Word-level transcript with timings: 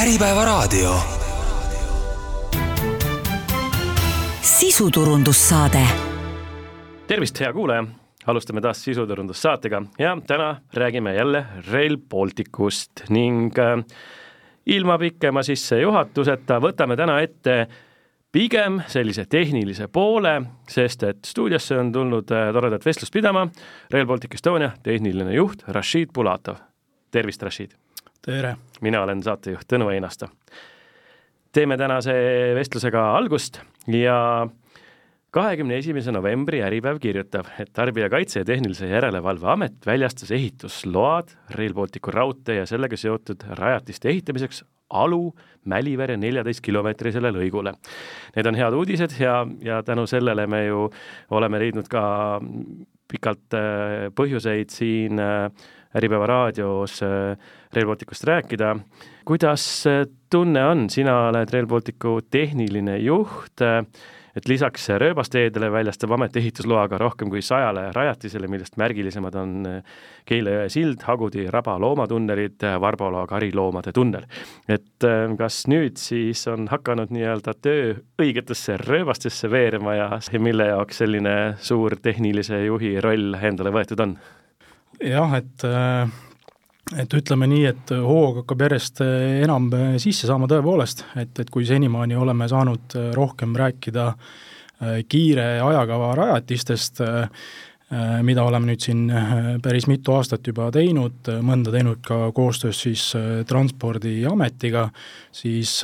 Äripäevaraadio. 0.00 0.94
sisuturundussaade. 4.40 5.78
tervist, 7.06 7.40
hea 7.40 7.52
kuulaja, 7.52 7.84
alustame 8.26 8.60
taas 8.60 8.84
sisuturundussaatega 8.84 9.82
ja 9.98 10.18
täna 10.26 10.56
räägime 10.74 11.14
jälle 11.14 11.44
Rail 11.72 11.98
Balticust 12.08 12.90
ning 13.08 13.58
äh, 13.58 13.84
ilma 14.66 14.98
pikema 14.98 15.42
sissejuhatuseta 15.42 16.60
võtame 16.60 16.96
täna 16.96 17.20
ette 17.20 17.66
pigem 18.32 18.80
sellise 18.86 19.26
tehnilise 19.26 19.88
poole, 19.88 20.42
sest 20.68 21.02
et 21.02 21.24
stuudiosse 21.26 21.76
on 21.78 21.92
tulnud 21.92 22.32
äh, 22.32 22.52
toredat 22.52 22.86
vestlust 22.86 23.12
pidama 23.12 23.48
Rail 23.90 24.06
Baltic 24.06 24.34
Estonia 24.34 24.72
tehniline 24.82 25.34
juht 25.34 25.62
Rashid 25.68 26.08
Pulatov. 26.12 26.56
tervist, 27.10 27.42
Rashid! 27.42 27.76
Tere! 28.24 28.56
mina 28.84 29.02
olen 29.04 29.22
saatejuht 29.24 29.68
Tõnu 29.68 29.88
Einasto. 29.92 30.28
teeme 31.52 31.76
tänase 31.76 32.12
vestlusega 32.54 33.04
algust 33.16 33.60
ja 33.88 34.46
kahekümne 35.30 35.78
esimese 35.78 36.12
novembri 36.12 36.60
Äripäev 36.62 36.98
kirjutab, 37.00 37.48
et 37.58 37.72
Tarbijakaitse 37.72 38.42
ja 38.42 38.44
Tehnilise 38.44 38.90
Järelevalve 38.90 39.48
Amet 39.48 39.86
väljastas 39.86 40.30
ehitusload 40.36 41.32
Rail 41.56 41.74
Balticu 41.74 42.12
raudtee 42.12 42.60
ja 42.60 42.66
sellega 42.66 42.96
seotud 42.96 43.46
rajatiste 43.58 44.10
ehitamiseks 44.12 44.64
Alu 44.90 45.32
Mälivere 45.70 46.16
neljateist 46.16 46.60
kilomeetrisele 46.66 47.30
lõigule. 47.30 47.72
Need 48.34 48.46
on 48.46 48.56
head 48.58 48.74
uudised 48.74 49.14
ja, 49.20 49.44
ja 49.62 49.82
tänu 49.86 50.06
sellele 50.10 50.46
me 50.50 50.64
ju 50.66 50.88
oleme 51.30 51.60
leidnud 51.62 51.88
ka 51.88 52.02
pikalt 53.10 53.54
äh, 53.54 54.08
põhjuseid 54.14 54.74
siin 54.74 55.20
äh, 55.22 55.46
Äripäeva 55.96 56.26
raadios 56.26 57.00
äh, 57.02 57.36
Rail 57.74 57.86
Balticust 57.86 58.24
rääkida. 58.24 58.76
kuidas 59.24 59.84
tunne 60.30 60.64
on, 60.66 60.90
sina 60.90 61.28
oled 61.28 61.50
Rail 61.52 61.66
Balticu 61.66 62.20
tehniline 62.30 62.96
juht, 62.98 63.62
et 64.36 64.48
lisaks 64.48 64.88
rööbasteedele 65.02 65.70
väljastab 65.72 66.12
amet 66.14 66.36
ehitusloaga 66.38 66.98
rohkem 66.98 67.30
kui 67.30 67.42
sajale 67.42 67.88
rajatisele, 67.94 68.46
millest 68.50 68.78
märgilisemad 68.78 69.34
on 69.34 69.68
Keila 70.26 70.54
jõe 70.54 70.68
sild, 70.70 71.02
Hagudi 71.02 71.48
raba 71.50 71.74
loomatunnelid, 71.82 72.62
Varbola 72.80 73.26
kariloomade 73.26 73.92
tunnel. 73.92 74.26
et 74.68 75.06
kas 75.38 75.64
nüüd 75.66 75.98
siis 75.98 76.46
on 76.48 76.68
hakanud 76.70 77.10
nii-öelda 77.10 77.54
töö 77.62 77.94
õigetesse 78.22 78.78
rööbastesse 78.86 79.50
veerema 79.50 79.94
ja 79.94 80.10
mille 80.38 80.70
jaoks 80.70 81.02
selline 81.02 81.56
suur 81.58 81.98
tehnilise 82.02 82.64
juhi 82.64 83.00
roll 83.00 83.34
endale 83.34 83.74
võetud 83.74 84.06
on? 84.06 84.18
Jah, 85.04 85.38
et 85.38 85.66
et 86.98 87.14
ütleme 87.14 87.46
nii, 87.46 87.66
et 87.70 87.90
hoog 88.02 88.40
hakkab 88.40 88.64
järjest 88.66 89.02
enam 89.04 89.68
sisse 90.02 90.26
saama 90.26 90.48
tõepoolest, 90.50 91.04
et, 91.22 91.30
et 91.38 91.50
kui 91.52 91.62
senimaani 91.68 92.16
oleme 92.18 92.48
saanud 92.50 92.96
rohkem 93.14 93.54
rääkida 93.54 94.08
kiire 95.06 95.44
ajakava 95.62 96.14
rajatistest, 96.18 97.04
mida 98.22 98.44
oleme 98.46 98.70
nüüd 98.70 98.82
siin 98.84 99.08
päris 99.62 99.88
mitu 99.90 100.14
aastat 100.14 100.46
juba 100.46 100.68
teinud, 100.74 101.26
mõnda 101.42 101.72
teinud 101.74 101.98
ka 102.06 102.28
koostöös 102.34 102.82
siis 102.84 103.08
Transpordiametiga, 103.50 104.84
siis 105.34 105.80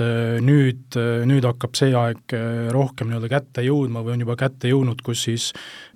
nüüd, 0.47 0.99
nüüd 1.27 1.49
hakkab 1.49 1.75
see 1.79 1.91
aeg 1.99 2.37
rohkem 2.75 3.11
nii-öelda 3.11 3.31
kätte 3.33 3.67
jõudma 3.67 4.05
või 4.07 4.15
on 4.15 4.27
juba 4.27 4.37
kätte 4.39 4.71
jõudnud, 4.71 5.03
kus 5.03 5.27
siis 5.27 5.49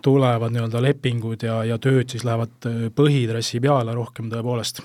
tulevad 0.03 0.51
nii-öelda 0.51 0.83
lepingud 0.83 1.47
ja, 1.47 1.61
ja 1.69 1.79
tööd 1.79 2.11
siis 2.11 2.27
lähevad 2.27 2.71
põhitrassi 2.99 3.63
peale 3.63 3.95
rohkem 3.95 4.33
tõepoolest. 4.33 4.83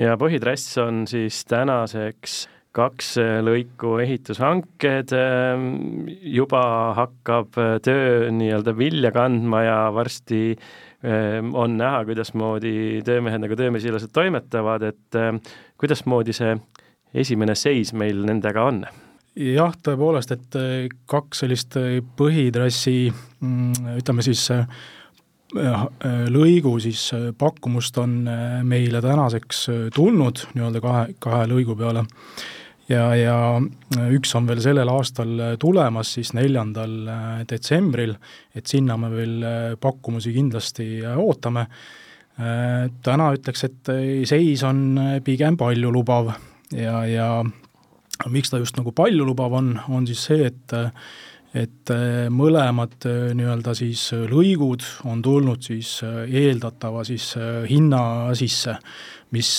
Ja 0.00 0.16
põhitrass 0.20 0.76
on 0.80 1.06
siis 1.08 1.44
tänaseks 1.48 2.42
kaks 2.72 3.14
lõiku 3.44 3.98
ehitushanked, 4.02 5.12
ehm, 5.16 5.66
juba 6.34 6.62
hakkab 6.96 7.58
töö 7.84 8.30
nii-öelda 8.32 8.74
vilja 8.78 9.12
kandma 9.12 9.62
ja 9.66 9.76
varsti 9.94 10.40
ehm, 10.52 11.52
on 11.52 11.76
näha, 11.80 12.04
kuidasmoodi 12.08 13.02
töömehed 13.04 13.44
nagu 13.44 13.58
töömesilased 13.60 14.14
toimetavad, 14.16 14.88
et 14.88 15.20
ehm, 15.20 15.42
kuidasmoodi 15.80 16.36
see 16.36 16.56
esimene 17.24 17.56
seis 17.58 17.92
meil 17.92 18.24
nendega 18.24 18.64
on? 18.70 18.84
jah, 19.32 19.76
tõepoolest, 19.84 20.32
et 20.34 20.56
kaks 21.08 21.44
sellist 21.44 21.78
põhitrassi 22.18 22.96
mm, 23.08 23.94
ütleme 24.02 24.24
siis 24.24 24.50
Äh, 25.52 25.82
lõigu 26.32 26.78
siis 26.80 27.10
äh, 27.12 27.26
pakkumust 27.36 27.98
on 28.00 28.22
äh, 28.24 28.62
meile 28.64 29.02
tänaseks 29.04 29.66
tulnud 29.92 30.46
nii-öelda 30.56 30.80
kahe, 30.80 31.02
kahe 31.20 31.42
lõigu 31.50 31.76
peale 31.76 32.06
ja, 32.92 33.08
ja 33.16 33.36
üks 34.12 34.34
on 34.38 34.46
veel 34.48 34.60
sellel 34.64 34.90
aastal 34.92 35.56
tulemas 35.60 36.14
siis 36.18 36.32
neljandal 36.36 36.94
detsembril, 37.48 38.14
et 38.54 38.70
sinna 38.70 38.98
me 39.00 39.10
veel 39.12 39.36
pakkumusi 39.80 40.34
kindlasti 40.36 40.88
ootame. 41.16 41.66
täna 43.04 43.26
ütleks, 43.36 43.64
et 43.64 43.90
seis 44.28 44.62
on 44.64 44.96
pigem 45.24 45.56
paljulubav 45.60 46.32
ja, 46.72 47.02
ja 47.06 47.26
miks 48.32 48.50
ta 48.50 48.58
just 48.62 48.78
nagu 48.78 48.92
paljulubav 48.96 49.52
on, 49.58 49.74
on 49.88 50.06
siis 50.08 50.24
see, 50.30 50.46
et 50.48 50.76
et 51.52 51.90
äh, 51.92 52.28
mõlemad 52.32 53.04
äh, 53.08 53.32
nii-öelda 53.36 53.74
siis 53.76 54.06
äh, 54.16 54.24
lõigud 54.30 54.84
on 55.08 55.20
tulnud 55.24 55.60
siis 55.64 55.98
eeldatava 56.02 57.04
siis 57.04 57.34
hinna 57.68 58.32
sisse, 58.38 58.78
mis, 59.36 59.50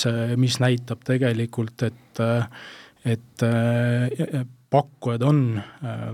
mis 0.42 0.58
näitab 0.62 1.04
tegelikult, 1.06 1.86
et 1.86 2.24
et 3.06 3.44
pakkujad 4.74 5.24
on 5.28 5.40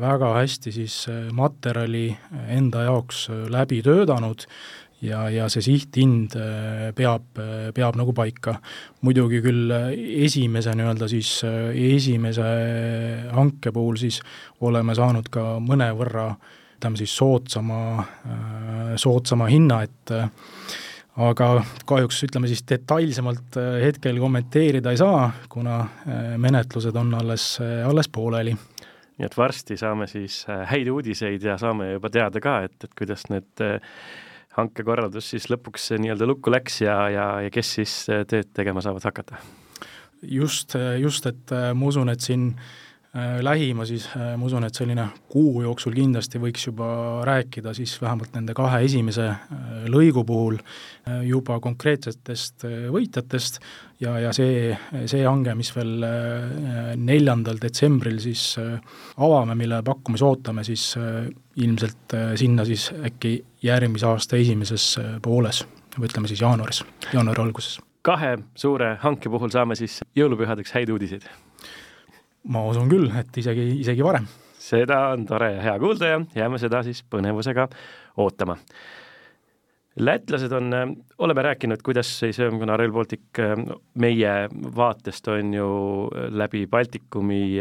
väga 0.01 0.33
hästi 0.39 0.71
siis 0.73 0.95
materjali 1.37 2.07
enda 2.49 2.87
jaoks 2.87 3.27
läbi 3.53 3.83
töötanud 3.85 4.47
ja, 5.05 5.23
ja 5.31 5.47
see 5.51 5.63
sihthind 5.63 6.35
äh, 6.37 6.89
peab, 6.95 7.39
äh, 7.39 7.69
peab 7.75 7.97
nagu 7.99 8.13
paika. 8.15 8.59
muidugi 9.01 9.41
küll 9.43 9.71
äh, 9.71 9.91
esimese 10.25 10.73
nii-öelda 10.75 11.07
siis, 11.11 11.39
esimese 11.73 12.49
hanke 13.35 13.71
puhul 13.75 13.99
siis 14.01 14.21
oleme 14.65 14.95
saanud 14.95 15.29
ka 15.31 15.57
mõnevõrra 15.63 16.33
ütleme 16.79 16.95
siis 16.95 17.11
soodsama, 17.11 18.05
soodsama 18.95 19.49
hinna, 19.51 19.81
et 19.83 20.13
aga 21.19 21.49
kahjuks 21.89 22.23
ütleme 22.29 22.47
siis 22.47 22.63
detailsemalt 22.69 23.57
hetkel 23.83 24.19
kommenteerida 24.21 24.93
ei 24.93 24.99
saa, 24.99 25.29
kuna 25.51 25.81
menetlused 26.39 26.95
on 26.95 27.13
alles, 27.19 27.51
alles 27.59 28.07
pooleli 28.13 28.55
nii 28.55 29.27
et 29.27 29.35
varsti 29.35 29.75
saame 29.75 30.07
siis 30.07 30.45
häid 30.47 30.87
uudiseid 30.87 31.43
ja 31.43 31.57
saame 31.59 31.91
juba 31.91 32.11
teada 32.13 32.39
ka, 32.39 32.61
et, 32.69 32.77
et 32.83 32.93
kuidas 32.95 33.25
need 33.27 33.65
hankekorraldus 34.55 35.33
siis 35.33 35.49
lõpuks 35.51 35.91
nii-öelda 35.99 36.27
lukku 36.29 36.53
läks 36.53 36.81
ja, 36.85 36.99
ja, 37.11 37.25
ja 37.43 37.51
kes 37.53 37.73
siis 37.79 37.95
tööd 38.07 38.53
tegema 38.55 38.83
saavad 38.85 39.09
hakata? 39.11 39.41
just, 40.21 40.75
just, 40.99 41.25
et 41.25 41.51
äh, 41.55 41.71
ma 41.75 41.91
usun, 41.91 42.09
et 42.11 42.23
siin 42.23 42.49
äh, 42.53 42.88
lähima 43.41 43.85
siis 43.89 44.05
äh, 44.13 44.35
ma 44.37 44.45
usun, 44.45 44.67
et 44.67 44.77
selline 44.77 45.07
kuu 45.31 45.63
jooksul 45.65 45.95
kindlasti 45.97 46.41
võiks 46.41 46.67
juba 46.69 46.89
rääkida 47.25 47.73
siis 47.77 47.95
vähemalt 48.01 48.35
nende 48.37 48.53
kahe 48.57 48.83
esimese 48.85 49.31
lõigu 49.89 50.23
puhul 50.27 50.59
juba 51.25 51.57
konkreetsetest 51.63 52.67
võitjatest 52.93 53.57
ja, 54.03 54.13
ja 54.27 54.33
see, 54.35 54.75
see 55.09 55.23
hange, 55.25 55.55
mis 55.57 55.71
veel 55.73 56.05
neljandal 57.01 57.57
detsembril 57.61 58.19
siis 58.21 58.43
avame, 59.17 59.57
mille 59.57 59.81
pakkumise 59.85 60.27
ootame, 60.27 60.63
siis 60.67 60.91
ilmselt 61.57 62.13
sinna 62.37 62.65
siis 62.67 62.91
äkki 63.09 63.39
järgmise 63.63 64.07
aasta 64.07 64.37
esimeses 64.39 64.93
äh, 64.99 65.11
pooles, 65.21 65.63
või 65.97 66.07
ütleme 66.09 66.31
siis 66.31 66.41
jaanuaris, 66.41 66.83
jaanuari 67.13 67.43
alguses. 67.43 67.79
kahe 68.01 68.37
suure 68.55 68.95
hanke 69.01 69.29
puhul 69.29 69.51
saame 69.51 69.75
siis 69.75 69.99
jõulupühadeks 70.15 70.71
häid 70.73 70.89
uudiseid? 70.89 71.27
Ma 72.47 72.63
usun 72.69 72.89
küll, 72.89 73.09
et 73.19 73.37
isegi, 73.37 73.71
isegi 73.81 74.05
varem. 74.05 74.27
seda 74.59 75.09
on 75.13 75.25
tore 75.25 75.53
ja 75.55 75.61
hea 75.61 75.75
kuulda 75.79 76.07
ja 76.07 76.21
jääme 76.35 76.59
seda 76.59 76.83
siis 76.83 77.03
põnevusega 77.09 77.67
ootama 78.17 78.57
lätlased 79.99 80.51
on, 80.51 80.71
oleme 81.17 81.41
rääkinud, 81.41 81.81
kuidas 81.83 82.11
siis, 82.19 82.37
kuna 82.59 82.77
Rail 82.77 82.91
Baltic 82.91 83.39
meie 83.99 84.33
vaatest 84.75 85.27
on 85.27 85.53
ju 85.53 85.69
läbi 86.29 86.67
Baltikumi 86.67 87.59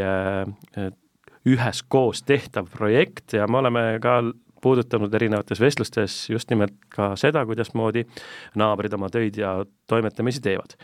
üheskoos 1.48 2.22
tehtav 2.26 2.68
projekt 2.70 3.32
ja 3.32 3.46
me 3.46 3.58
oleme 3.58 3.82
ka 4.02 4.20
puudutanud 4.62 5.14
erinevates 5.14 5.60
vestlustes 5.60 6.30
just 6.30 6.50
nimelt 6.50 6.74
ka 6.94 7.12
seda, 7.16 7.44
kuidasmoodi 7.46 8.04
naabrid 8.58 8.94
oma 8.94 9.10
töid 9.10 9.38
ja 9.38 9.58
toimetamisi 9.86 10.42
teevad. 10.42 10.74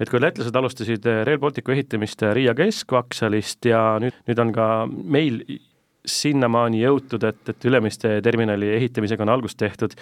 Et 0.00 0.10
kui 0.10 0.20
lätlased 0.20 0.56
alustasid 0.56 1.06
Rail 1.26 1.40
Balticu 1.42 1.72
ehitamist 1.74 2.22
Riia 2.36 2.54
keskvaksalist 2.56 3.68
ja 3.70 3.82
nüüd, 4.02 4.16
nüüd 4.28 4.42
on 4.42 4.52
ka 4.56 4.68
meil 4.86 5.42
sinnamaani 6.06 6.82
jõutud, 6.84 7.24
et, 7.26 7.40
et 7.50 7.68
Ülemiste 7.68 8.18
terminali 8.22 8.70
ehitamisega 8.76 9.26
on 9.26 9.32
algust 9.34 9.58
tehtud, 9.58 9.96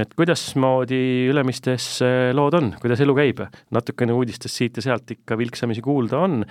et 0.00 0.14
kuidasmoodi 0.18 0.98
Ülemistes 1.30 1.86
lood 2.34 2.56
on, 2.58 2.70
kuidas 2.82 3.02
elu 3.04 3.14
käib? 3.16 3.42
natukene 3.74 4.14
uudistest 4.16 4.58
siit 4.58 4.78
ja 4.78 4.84
sealt 4.88 5.10
ikka 5.14 5.38
vilksamisi 5.38 5.82
kuulda 5.84 6.20
on, 6.26 6.42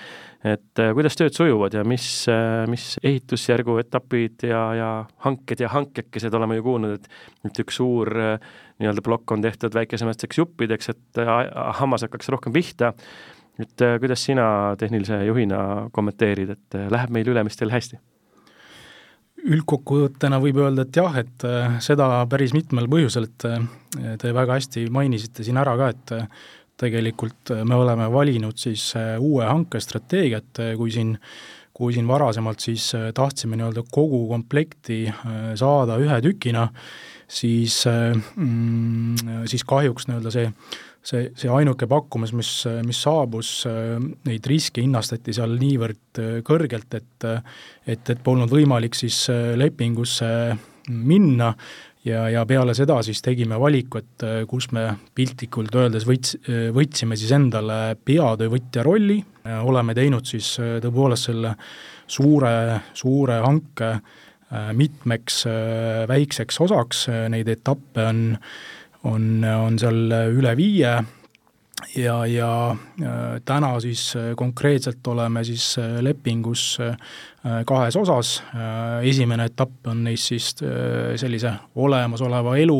et 0.47 0.81
kuidas 0.95 1.17
tööd 1.19 1.35
sujuvad 1.35 1.75
ja 1.77 1.83
mis, 1.87 2.07
mis 2.71 2.87
ehitusjärgu 3.03 3.77
etapid 3.83 4.47
ja, 4.47 4.63
ja 4.77 4.89
hanked 5.25 5.63
ja 5.63 5.71
hankekesed, 5.73 6.33
oleme 6.39 6.59
ju 6.59 6.67
kuulnud, 6.69 6.97
et 6.99 7.11
et 7.43 7.59
üks 7.59 7.75
suur 7.81 8.09
nii-öelda 8.13 9.03
plokk 9.03 9.35
on 9.35 9.43
tehtud 9.43 9.75
väikesemateks 9.75 10.39
juppideks, 10.39 10.93
et 10.93 11.21
hammas 11.79 12.05
hakkaks 12.07 12.31
rohkem 12.31 12.55
pihta, 12.55 12.93
et 13.59 13.85
kuidas 13.99 14.23
sina 14.29 14.47
tehnilise 14.79 15.23
juhina 15.27 15.89
kommenteerid, 15.93 16.55
et 16.55 16.81
läheb 16.95 17.13
meil 17.13 17.35
Ülemistel 17.35 17.73
hästi? 17.73 17.99
Üldkokkuvõttena 19.43 20.39
võib 20.43 20.59
öelda, 20.63 20.85
et 20.85 20.99
jah, 20.99 21.15
et 21.19 21.45
äh, 21.47 21.77
seda 21.83 22.07
päris 22.31 22.53
mitmel 22.55 22.87
põhjusel, 22.91 23.27
et 23.29 23.47
äh, 23.49 24.13
te 24.21 24.33
väga 24.35 24.59
hästi 24.59 24.87
mainisite 24.93 25.45
siin 25.45 25.59
ära 25.61 25.75
ka, 25.79 25.89
et 25.93 26.13
äh, 26.15 26.45
tegelikult 26.83 27.53
me 27.67 27.77
oleme 27.77 28.07
valinud 28.11 28.57
siis 28.59 28.89
uue 29.21 29.45
hankestrateegia, 29.45 30.39
et 30.41 30.61
kui 30.79 30.91
siin 30.91 31.13
kui 31.73 31.93
siin 31.93 32.05
varasemalt 32.05 32.61
siis 32.61 32.91
tahtsime 33.17 33.57
nii-öelda 33.57 33.81
kogu 33.93 34.19
komplekti 34.29 34.97
saada 35.57 35.95
ühe 36.01 36.19
tükina, 36.21 36.67
siis 37.29 37.79
mm, 37.87 39.45
siis 39.49 39.65
kahjuks 39.69 40.05
nii-öelda 40.09 40.33
see 40.33 40.51
see, 41.03 41.29
see 41.35 41.51
ainuke 41.51 41.87
pakkumus, 41.89 42.33
mis, 42.35 42.51
mis 42.87 42.99
saabus, 43.05 43.53
neid 44.27 44.49
riske 44.49 44.83
hinnastati 44.83 45.35
seal 45.35 45.57
niivõrd 45.59 46.21
kõrgelt, 46.47 46.99
et 46.99 47.29
et, 47.85 48.09
et 48.09 48.19
polnud 48.23 48.51
võimalik 48.51 48.95
siis 48.95 49.25
lepingusse 49.59 50.27
minna 50.89 51.53
ja, 52.05 52.25
ja 52.31 52.43
peale 52.47 52.75
seda 52.75 52.99
siis 53.05 53.21
tegime 53.23 53.57
valiku, 53.59 54.01
et 54.01 54.25
kus 54.49 54.69
me 54.75 54.85
piltlikult 55.15 55.75
öeldes 55.79 56.07
võts-, 56.07 56.35
võtsime 56.75 57.17
siis 57.19 57.31
endale 57.35 57.95
peatöövõtja 58.05 58.83
rolli, 58.85 59.19
oleme 59.63 59.95
teinud 59.97 60.27
siis 60.27 60.55
tõepoolest 60.59 61.31
selle 61.31 61.55
suure, 62.07 62.53
suure 62.97 63.39
hanke 63.43 63.95
mitmeks 64.77 65.43
väikseks 66.09 66.59
osaks, 66.61 67.07
neid 67.33 67.49
etappe 67.49 68.03
on 68.05 68.25
on, 69.09 69.43
on 69.43 69.77
seal 69.81 70.15
üle 70.33 70.55
viie. 70.59 70.95
Ja, 71.97 72.15
ja 72.29 72.49
täna 73.45 73.71
siis 73.83 74.05
konkreetselt 74.39 75.05
oleme 75.11 75.41
siis 75.43 75.73
lepingus 76.05 76.77
kahes 77.67 77.97
osas, 77.99 78.37
esimene 79.03 79.49
etapp 79.49 79.89
on 79.91 80.05
neist 80.05 80.31
siis 80.31 80.47
sellise 81.19 81.51
olemasoleva 81.75 82.55
elu 82.61 82.79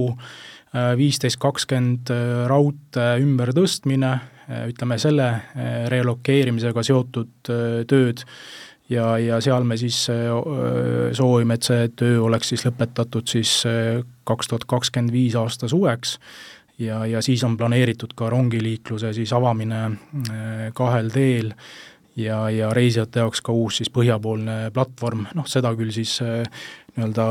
viisteist, 0.97 1.41
kakskümmend 1.41 2.13
raudtee 2.49 3.17
ümbertõstmine, 3.25 4.13
ütleme 4.71 4.97
selle 5.01 5.29
relokeerimisega 5.91 6.85
seotud 6.85 7.51
tööd 7.89 8.23
ja, 8.93 9.17
ja 9.19 9.39
seal 9.43 9.65
me 9.67 9.77
siis 9.79 9.97
soovime, 11.17 11.57
et 11.57 11.69
see 11.69 11.87
töö 11.99 12.23
oleks 12.27 12.53
siis 12.53 12.65
lõpetatud 12.67 13.29
siis 13.29 13.53
kaks 14.27 14.51
tuhat 14.51 14.67
kakskümmend 14.69 15.13
viis 15.13 15.37
aasta 15.39 15.69
suveks. 15.71 16.17
Ja, 16.81 17.03
ja 17.05 17.21
siis 17.21 17.43
on 17.45 17.57
planeeritud 17.57 18.15
ka 18.17 18.31
rongiliikluse 18.33 19.13
siis 19.13 19.33
avamine 19.33 19.83
kahel 20.73 21.11
teel. 21.13 21.53
Ja, 22.17 22.45
ja 22.53 22.69
reisijate 22.73 23.23
jaoks 23.23 23.41
ka 23.41 23.53
uus 23.57 23.79
siis 23.79 23.89
põhjapoolne 23.89 24.69
platvorm, 24.73 25.23
noh 25.33 25.47
seda 25.49 25.71
küll 25.73 25.89
siis 25.95 26.19
nii-öelda 26.21 27.25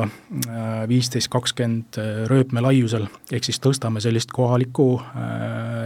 viisteist, 0.91 1.31
kakskümmend 1.31 1.99
rööpme 2.26 2.64
laiusel, 2.64 3.06
ehk 3.31 3.47
siis 3.47 3.62
tõstame 3.62 4.03
sellist 4.03 4.35
kohalikku 4.35 4.88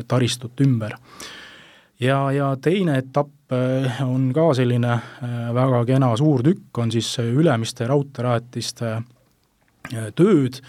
taristut 0.08 0.64
ümber. 0.64 0.96
Ja, 2.00 2.32
ja 2.32 2.56
teine 2.60 2.98
etapp 3.00 3.28
äh, 3.28 3.35
on 4.02 4.30
ka 4.34 4.48
selline 4.58 4.92
äh, 4.92 5.36
väga 5.54 5.84
kena 5.86 6.10
suur 6.18 6.42
tükk, 6.42 6.78
on 6.82 6.90
siis 6.90 7.12
Ülemiste 7.22 7.86
raudteerajatiste 7.86 8.92
äh, 8.96 10.08
tööd 10.18 10.60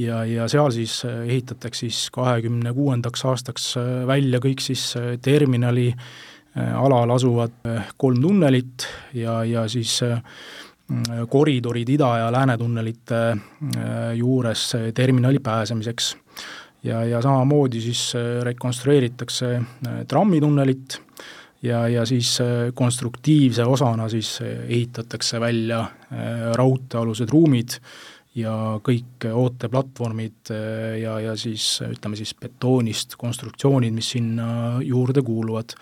ja, 0.00 0.24
ja 0.24 0.48
seal 0.48 0.72
siis 0.74 1.02
ehitatakse 1.04 1.86
siis 1.86 2.08
kahekümne 2.14 2.72
kuuendaks 2.74 3.24
aastaks 3.28 3.74
välja 4.08 4.40
kõik 4.42 4.64
siis 4.64 4.88
terminali 5.22 5.92
alal 6.54 7.10
asuvad 7.10 7.54
kolm 7.98 8.20
tunnelit 8.22 8.86
ja, 9.14 9.40
ja 9.46 9.64
siis 9.70 10.00
koridorid 11.30 11.88
ida- 11.94 12.18
ja 12.20 12.32
läänetunnelite 12.34 13.22
juures 14.14 14.68
terminali 14.94 15.38
pääsemiseks. 15.42 16.12
Ja, 16.84 17.04
ja 17.04 17.22
samamoodi 17.22 17.80
siis 17.80 18.12
äh, 18.16 18.42
rekonstrueeritakse 18.44 19.54
äh, 19.56 19.64
trammitunnelit 20.08 21.00
ja, 21.64 21.84
ja 21.88 22.06
siis 22.08 22.36
äh, 22.44 22.70
konstruktiivse 22.76 23.64
osana 23.64 24.08
siis 24.12 24.38
ehitatakse 24.44 25.40
välja 25.40 25.84
raudteealused 26.54 27.30
ruumid 27.32 27.78
ja 28.38 28.54
kõik 28.82 29.26
ooteplatvormid 29.30 30.50
ja, 31.00 31.14
ja 31.22 31.34
siis 31.38 31.80
ütleme 31.86 32.18
siis 32.18 32.34
betoonist 32.38 33.14
konstruktsioonid, 33.18 33.94
mis 33.94 34.10
sinna 34.14 34.80
juurde 34.82 35.22
kuuluvad. 35.22 35.74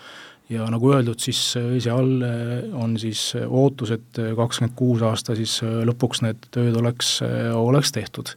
ja 0.49 0.65
nagu 0.69 0.91
öeldud, 0.93 1.19
siis 1.21 1.39
seal 1.55 2.11
on 2.77 2.97
siis 2.99 3.33
ootus, 3.47 3.91
et 3.91 4.21
kakskümmend 4.37 4.75
kuus 4.77 5.01
aasta 5.01 5.35
siis 5.35 5.59
lõpuks 5.63 6.21
need 6.25 6.45
tööd 6.53 6.77
oleks, 6.77 7.21
oleks 7.53 7.91
tehtud 7.91 8.33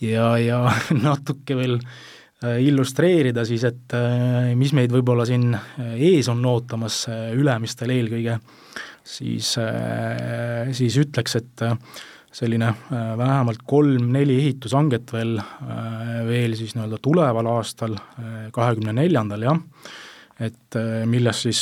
ja, 0.00 0.34
ja 0.38 0.60
natuke 1.08 1.56
veel 1.56 1.78
äh, 1.78 2.00
illustreerida 2.42 3.44
siis, 3.46 3.64
et 3.68 3.94
äh, 3.96 4.52
mis 4.58 4.74
meid 4.76 4.92
võib-olla 4.92 5.26
siin 5.28 5.54
äh, 5.54 5.94
ees 6.12 6.28
on 6.32 6.42
ootamas 6.48 7.04
Ülemistel 7.34 7.92
eelkõige, 7.94 8.38
siis, 9.04 9.52
siis 10.72 10.94
ütleks, 10.96 11.34
et 11.36 11.64
selline 12.34 12.70
vähemalt 12.88 13.60
kolm-neli 13.68 14.38
ehitushanget 14.40 15.12
veel, 15.12 15.34
veel 16.24 16.56
siis 16.56 16.72
nii-öelda 16.74 16.98
tuleval 17.04 17.50
aastal, 17.52 17.98
kahekümne 18.56 18.94
neljandal 18.96 19.44
jah, 19.44 19.60
et 20.40 20.78
millest 21.04 21.44
siis 21.44 21.60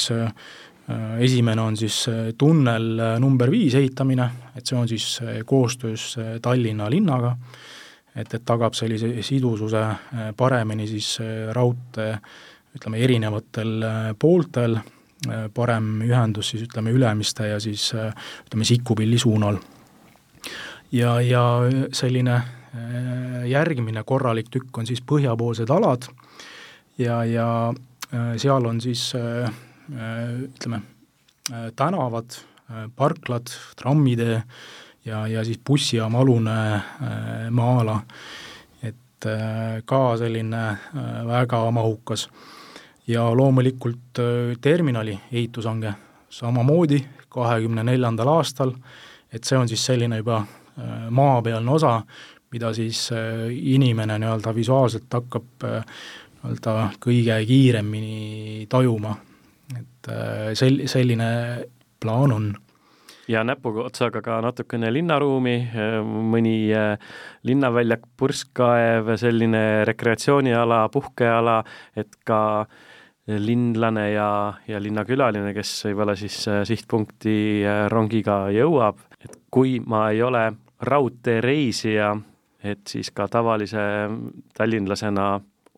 esimene 1.19 1.67
on 1.67 1.77
siis 1.77 1.99
tunnel 2.39 3.19
number 3.21 3.51
viis 3.53 3.75
ehitamine, 3.83 4.31
et 4.55 4.63
see 4.63 4.79
on 4.79 4.89
siis 4.89 5.19
koostöös 5.51 6.07
Tallinna 6.47 6.87
linnaga 6.95 7.35
et, 8.17 8.35
et 8.35 8.45
tagab 8.45 8.77
sellise 8.77 9.11
sidususe 9.25 9.83
äh, 9.83 10.33
paremini 10.37 10.87
siis 10.91 11.15
äh, 11.23 11.51
raudtee 11.55 12.17
ütleme, 12.77 13.01
erinevatel 13.05 13.79
äh, 13.85 14.11
pooltel, 14.19 14.81
parem 15.55 16.01
ühendus 16.03 16.49
siis 16.51 16.65
ütleme, 16.65 16.91
Ülemiste 16.91 17.47
ja 17.47 17.61
siis 17.63 17.93
ütleme, 17.95 18.65
Sikkupilli 18.67 19.21
suunal. 19.23 19.61
ja, 20.93 21.13
ja 21.23 21.43
selline 21.95 22.41
järgmine 23.47 24.03
korralik 24.03 24.51
tükk 24.51 24.81
on 24.83 24.89
siis 24.89 24.99
põhjapoolsed 25.07 25.71
alad 25.71 26.09
ja, 26.99 27.21
ja 27.23 27.47
seal 28.35 28.67
on 28.67 28.81
siis 28.83 29.13
ütleme, 29.15 30.83
tänavad, 31.79 32.41
parklad, 32.97 33.55
trammitee, 33.79 34.43
ja, 35.05 35.27
ja 35.27 35.45
siis 35.45 35.61
bussijaama 35.67 36.21
alune 36.21 36.75
äh, 36.75 36.83
maa-ala, 37.51 38.01
et 38.83 39.27
äh, 39.27 39.83
ka 39.85 40.17
selline 40.17 40.67
äh, 40.69 41.27
väga 41.27 41.71
mahukas. 41.71 42.29
ja 43.07 43.25
loomulikult 43.37 44.19
terminali 44.61 45.19
ehitushange 45.33 45.93
samamoodi 46.31 47.01
nii-öelda 47.29 47.83
neljandal 47.83 48.29
aastal, 48.29 48.71
et 49.33 49.45
see 49.45 49.59
on 49.59 49.69
siis 49.69 49.85
selline 49.85 50.21
juba 50.21 50.45
maapealne 51.11 51.71
osa, 51.71 51.97
mida 52.53 52.71
siis 52.73 53.11
inimene 53.51 54.21
nii-öelda 54.23 54.55
visuaalselt 54.55 55.11
hakkab 55.19 55.67
nii-öelda 55.67 56.77
kõige 57.03 57.41
kiiremini 57.47 58.67
tajuma. 58.71 59.17
et 59.79 60.11
sel-, 60.55 60.87
selline 60.87 61.29
plaan 62.01 62.33
on 62.33 62.55
ja 63.29 63.43
näpuotsaga 63.45 64.23
ka 64.23 64.39
natukene 64.43 64.91
linnaruumi, 64.93 65.57
mõni 66.33 66.57
äh, 66.75 66.97
linnaväljak, 67.47 68.07
purskkaev, 68.19 69.13
selline 69.21 69.85
rekreatsiooniala, 69.89 70.87
puhkeala, 70.93 71.61
et 71.97 72.19
ka 72.27 72.41
linlane 73.27 74.09
ja, 74.13 74.29
ja 74.67 74.81
linnakülaline, 74.83 75.53
kes 75.55 75.77
võib-olla 75.87 76.17
siis 76.19 76.41
äh, 76.51 76.63
sihtpunkti 76.69 77.37
äh, 77.63 77.85
rongiga 77.93 78.45
jõuab, 78.55 78.99
et 79.23 79.39
kui 79.53 79.79
ma 79.81 80.09
ei 80.11 80.23
ole 80.27 80.49
raudteereisija, 80.83 82.11
et 82.63 82.83
siis 82.91 83.11
ka 83.15 83.29
tavalise 83.31 83.83
tallinlasena 84.59 85.29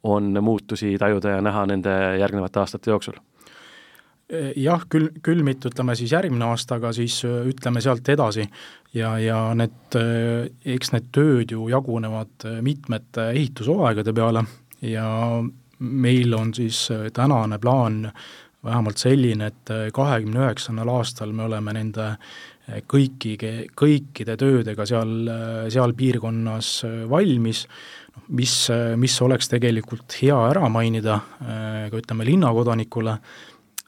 on 0.05 0.37
muutusi 0.45 0.97
tajuda 1.01 1.37
ja 1.37 1.45
näha 1.45 1.65
nende 1.69 1.93
järgnevate 2.21 2.61
aastate 2.61 2.93
jooksul 2.93 3.21
jah, 4.57 4.85
küll, 4.91 5.11
küll 5.25 5.43
mitte 5.47 5.71
ütleme 5.71 5.97
siis 5.99 6.13
järgmine 6.15 6.49
aasta, 6.51 6.79
aga 6.81 6.93
siis 6.97 7.21
ütleme 7.25 7.83
sealt 7.85 8.09
edasi. 8.09 8.49
ja, 8.95 9.17
ja 9.19 9.39
need, 9.59 9.99
eks 10.77 10.93
need 10.95 11.11
tööd 11.15 11.55
ju 11.55 11.69
jagunevad 11.73 12.49
mitmete 12.63 13.31
ehitushooaegade 13.35 14.15
peale 14.15 14.45
ja 14.85 15.09
meil 15.79 16.35
on 16.35 16.55
siis 16.55 16.89
tänane 17.13 17.59
plaan 17.59 18.09
vähemalt 18.65 18.99
selline, 18.99 19.51
et 19.53 19.73
kahekümne 19.93 20.47
üheksandal 20.47 20.89
aastal 20.95 21.33
me 21.37 21.45
oleme 21.49 21.75
nende 21.77 22.15
kõiki, 22.89 23.35
kõikide 23.77 24.37
töödega 24.41 24.87
seal, 24.89 25.29
seal 25.73 25.93
piirkonnas 25.97 26.71
valmis, 27.11 27.65
noh, 28.15 28.29
mis, 28.39 28.55
mis 29.01 29.17
oleks 29.27 29.51
tegelikult 29.53 30.17
hea 30.23 30.39
ära 30.49 30.71
mainida 30.73 31.19
ka 31.91 32.01
ütleme 32.01 32.25
linnakodanikule, 32.31 33.19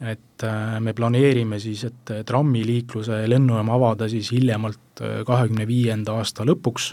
et 0.00 0.44
äh, 0.44 0.80
me 0.80 0.92
planeerime 0.92 1.58
siis, 1.60 1.86
et 1.88 2.12
trammiliikluse 2.28 3.22
lennujaam 3.30 3.70
avada 3.72 4.08
siis 4.12 4.30
hiljemalt 4.34 5.00
äh, 5.00 5.22
kahekümne 5.26 5.66
viienda 5.68 6.18
aasta 6.20 6.44
lõpuks, 6.44 6.90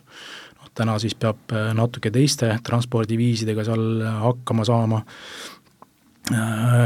noh 0.62 0.72
täna 0.76 0.96
siis 1.04 1.16
peab 1.20 1.52
äh, 1.52 1.74
natuke 1.76 2.12
teiste 2.14 2.54
transpordiviisidega 2.64 3.66
seal 3.68 3.90
hakkama 4.28 4.68
saama, 4.68 5.04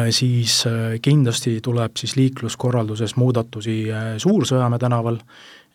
siis 0.09 0.63
kindlasti 1.05 1.59
tuleb 1.61 1.99
siis 2.01 2.15
liikluskorralduses 2.17 3.13
muudatusi 3.21 3.75
Suur-Sõjamäe 4.17 4.81
tänaval, 4.81 5.19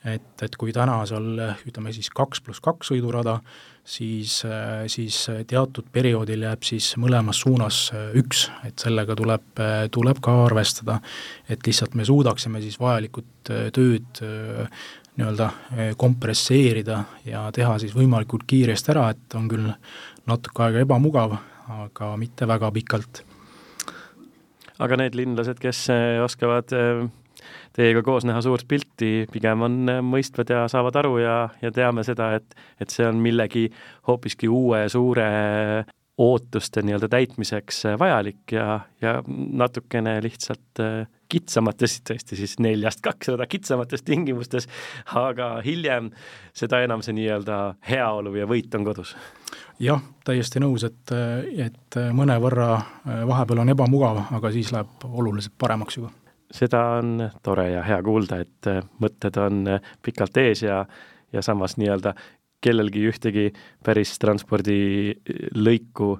et, 0.05 0.43
et 0.43 0.57
kui 0.59 0.73
täna 0.75 1.01
seal 1.07 1.37
ütleme 1.69 1.93
siis 1.95 2.11
kaks 2.15 2.43
pluss 2.43 2.63
kaks 2.63 2.91
sõidurada, 2.93 3.37
siis, 3.85 4.41
siis 4.91 5.19
teatud 5.51 5.89
perioodil 5.93 6.47
jääb 6.47 6.67
siis 6.67 6.93
mõlemas 7.03 7.43
suunas 7.45 7.85
üks, 8.19 8.47
et 8.67 8.83
sellega 8.83 9.17
tuleb, 9.19 9.63
tuleb 9.95 10.23
ka 10.23 10.37
arvestada. 10.47 11.01
et 11.49 11.67
lihtsalt 11.67 11.95
me 11.95 12.05
suudaksime 12.05 12.61
siis 12.63 12.81
vajalikud 12.81 13.53
tööd 13.75 14.23
nii-öelda 15.17 15.51
kompresseerida 15.97 17.05
ja 17.25 17.45
teha 17.53 17.79
siis 17.79 17.95
võimalikult 17.97 18.47
kiiresti 18.49 18.95
ära, 18.95 19.11
et 19.11 19.35
on 19.37 19.49
küll 19.49 19.69
natuke 20.27 20.65
aega 20.65 20.87
ebamugav, 20.87 21.37
aga 21.83 22.15
mitte 22.17 22.49
väga 22.49 22.71
pikalt. 22.73 23.25
aga 24.79 24.97
need 24.97 25.15
linlased, 25.15 25.61
kes 25.63 25.87
oskavad 26.25 26.73
teiega 27.77 28.03
koos 28.05 28.27
näha 28.29 28.43
suurt 28.45 28.67
pilti, 28.69 29.27
pigem 29.33 29.65
on 29.67 29.81
äh, 29.91 30.03
mõistvad 30.05 30.53
ja 30.53 30.67
saavad 30.71 30.99
aru 31.03 31.17
ja, 31.23 31.37
ja 31.63 31.73
teame 31.75 32.05
seda, 32.07 32.33
et, 32.39 32.55
et 32.81 32.93
see 32.93 33.07
on 33.09 33.21
millegi 33.23 33.69
hoopiski 34.09 34.51
uue 34.53 34.85
suure 34.93 35.27
ootuste 36.23 36.83
nii-öelda 36.85 37.09
täitmiseks 37.13 37.87
äh, 37.89 37.99
vajalik 37.99 38.53
ja, 38.53 38.83
ja 39.01 39.17
natukene 39.27 40.19
lihtsalt 40.25 40.83
äh, 40.85 41.07
kitsamates, 41.33 41.97
tõesti 42.05 42.37
siis 42.37 42.59
neljast 42.61 43.01
kakssada 43.05 43.47
kitsamates 43.49 44.05
tingimustes, 44.05 44.69
aga 45.17 45.55
hiljem 45.65 46.11
seda 46.53 46.83
enam 46.85 47.01
see 47.05 47.17
nii-öelda 47.17 47.63
heaolu 47.89 48.35
ja 48.37 48.49
võit 48.49 48.75
on 48.77 48.85
kodus. 48.85 49.17
jah, 49.81 50.05
täiesti 50.29 50.61
nõus, 50.61 50.85
et, 50.85 51.17
et 51.57 52.03
mõnevõrra 52.13 52.75
vahepeal 53.33 53.65
on 53.65 53.73
ebamugav, 53.73 54.27
aga 54.37 54.53
siis 54.53 54.75
läheb 54.77 55.09
oluliselt 55.09 55.57
paremaks 55.59 55.97
juba 55.97 56.13
seda 56.53 56.83
on 56.99 57.31
tore 57.43 57.71
ja 57.71 57.83
hea 57.87 58.03
kuulda, 58.05 58.43
et 58.45 58.69
äh, 58.71 58.83
mõtted 59.03 59.39
on 59.41 59.65
äh, 59.77 59.91
pikalt 60.03 60.37
ees 60.43 60.63
ja, 60.67 60.85
ja 61.33 61.43
samas 61.43 61.77
nii-öelda 61.81 62.15
kellelgi 62.63 63.07
ühtegi 63.11 63.49
päris 63.85 64.15
transpordilõiku 64.23 66.13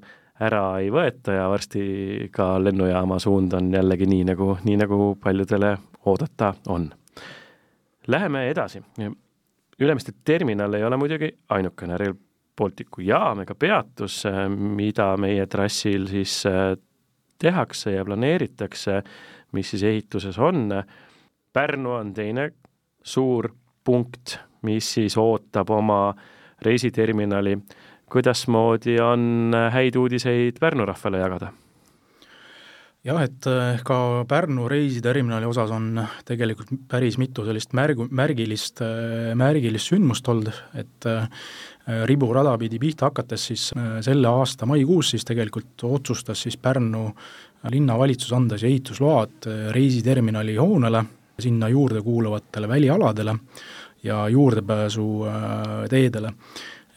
ära 0.43 0.65
ei 0.83 0.91
võeta 0.91 1.37
ja 1.37 1.47
varsti 1.53 1.83
ka 2.35 2.57
lennujaama 2.63 3.19
suund 3.23 3.53
on 3.55 3.71
jällegi 3.75 4.09
nii, 4.11 4.25
nagu, 4.33 4.57
nii 4.65 4.81
nagu 4.81 5.13
paljudele 5.23 5.77
oodata 6.11 6.55
on. 6.73 6.89
Läheme 8.11 8.49
edasi. 8.51 8.83
Ülemiste 9.79 10.13
terminal 10.25 10.75
ei 10.75 10.85
ole 10.85 10.97
muidugi 10.99 11.31
ainukene 11.55 11.99
Rail 11.99 12.17
Balticu 12.59 13.05
jaam 13.07 13.45
ega 13.45 13.55
peatus, 13.55 14.25
äh, 14.27 14.49
mida 14.49 15.13
meie 15.21 15.47
trassil 15.47 16.09
siis 16.11 16.43
tehakse 17.43 17.95
ja 17.95 18.05
planeeritakse 18.05 19.03
mis 19.53 19.71
siis 19.71 19.83
ehituses 19.83 20.39
on. 20.39 20.69
Pärnu 21.53 21.91
on 21.93 22.13
teine 22.15 22.51
suur 23.03 23.51
punkt, 23.85 24.39
mis 24.63 24.95
siis 24.95 25.17
ootab 25.17 25.71
oma 25.71 26.15
reisiterminali. 26.63 27.59
kuidasmoodi 28.13 29.01
on 29.01 29.55
häid 29.73 29.97
uudiseid 29.97 30.61
Pärnu 30.61 30.87
rahvale 30.87 31.19
jagada? 31.19 31.53
jah, 33.07 33.23
et 33.25 33.47
äh, 33.51 33.81
ka 33.87 34.25
Pärnu 34.29 34.69
reisiterminali 34.71 35.47
osas 35.49 35.73
on 35.75 35.97
tegelikult 36.29 36.71
päris 36.91 37.19
mitu 37.19 37.45
sellist 37.47 37.75
märgu, 37.77 38.07
märgilist, 38.11 38.83
äh, 38.85 39.33
märgilist 39.39 39.93
sündmust 39.93 40.29
olnud, 40.31 40.55
et 40.79 41.09
äh, 41.11 41.27
riburada 42.07 42.53
pidi 42.59 42.79
pihta 42.79 43.09
hakates 43.09 43.47
siis 43.51 43.63
selle 44.07 44.29
aasta 44.31 44.67
maikuus 44.71 45.09
siis 45.11 45.25
tegelikult 45.27 45.83
otsustas 45.89 46.43
siis 46.43 46.57
Pärnu 46.57 47.09
linnavalitsus 47.71 48.33
andas 48.33 48.63
ehitusload 48.63 49.49
reisiterminali 49.75 50.57
hoonele, 50.57 51.05
sinna 51.39 51.69
juurde 51.69 52.03
kuuluvatele 52.03 52.69
välialadele 52.69 53.35
ja 54.03 54.29
juurdepääsu 54.29 55.25
äh, 55.27 55.35
teedele. 55.91 56.33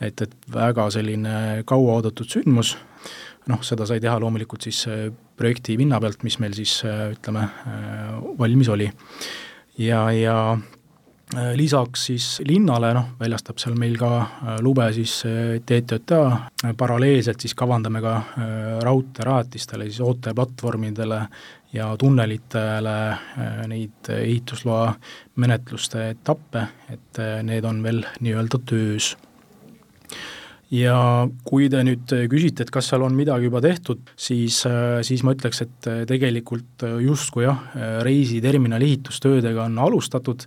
et, 0.02 0.22
et 0.22 0.36
väga 0.54 0.90
selline 0.92 1.64
kauaoodatud 1.66 2.28
sündmus, 2.28 2.74
noh, 3.48 3.62
seda 3.64 3.86
sai 3.88 4.02
teha 4.04 4.18
loomulikult 4.20 4.66
siis 4.68 4.82
äh, 4.92 5.06
projekti 5.38 5.78
pinna 5.78 6.00
pealt, 6.02 6.24
mis 6.24 6.40
meil 6.40 6.54
siis 6.54 6.82
äh, 6.86 7.12
ütleme, 7.16 7.48
valmis 8.40 8.70
oli. 8.70 8.92
ja, 9.78 10.12
ja 10.12 10.36
Äh, 10.58 10.85
lisaks 11.56 12.06
siis 12.06 12.26
linnale, 12.46 12.94
noh, 12.94 13.08
väljastab 13.20 13.58
seal 13.60 13.76
meil 13.80 13.98
ka 13.98 14.12
äh, 14.22 14.56
lube 14.64 14.86
siis 14.94 15.18
äh, 15.26 15.58
TTJA, 15.66 16.74
paralleelselt 16.78 17.42
siis 17.42 17.56
kavandame 17.58 18.02
ka 18.02 18.16
raudteerajatistele, 18.86 19.90
siis 19.90 20.02
ooteplatvormidele 20.06 21.22
ja 21.74 21.90
tunnelitele 22.00 22.98
neid 23.68 24.10
ehitusloa 24.16 24.94
menetluste 25.42 26.10
etappe, 26.14 26.68
et 26.94 27.20
need 27.44 27.66
on 27.68 27.82
veel 27.84 28.06
nii-öelda 28.24 28.62
töös 28.70 29.16
ja 30.74 30.98
kui 31.46 31.68
te 31.70 31.82
nüüd 31.86 32.14
küsite, 32.32 32.66
et 32.66 32.72
kas 32.74 32.90
seal 32.90 33.04
on 33.06 33.16
midagi 33.18 33.50
juba 33.50 33.62
tehtud, 33.64 34.02
siis, 34.18 34.62
siis 35.06 35.24
ma 35.26 35.36
ütleks, 35.36 35.62
et 35.66 35.90
tegelikult 36.10 36.86
justkui 37.04 37.46
jah, 37.46 37.60
reisiterminali 38.06 38.90
ehitustöödega 38.90 39.68
on 39.68 39.78
alustatud, 39.86 40.46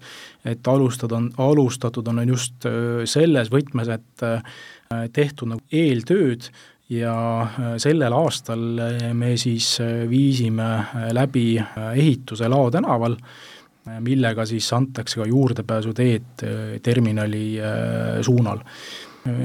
et 0.48 0.72
alustada 0.72 1.20
on, 1.20 1.30
alustatud 1.38 2.10
on 2.10 2.24
just 2.26 2.66
selles 3.10 3.52
võtmes, 3.54 3.92
et 3.94 4.26
tehtud 5.14 5.54
nagu 5.54 5.62
eeltööd 5.70 6.50
ja 6.88 7.14
sellel 7.80 8.14
aastal 8.16 8.64
me 9.14 9.34
siis 9.40 9.76
viisime 10.08 10.68
läbi 11.14 11.50
ehituse 11.92 12.48
Lao 12.48 12.70
tänaval, 12.72 13.18
millega 14.04 14.44
siis 14.48 14.66
antakse 14.76 15.20
ka 15.20 15.26
juurdepääsuteed 15.28 16.42
terminali 16.84 17.44
suunal 18.24 18.64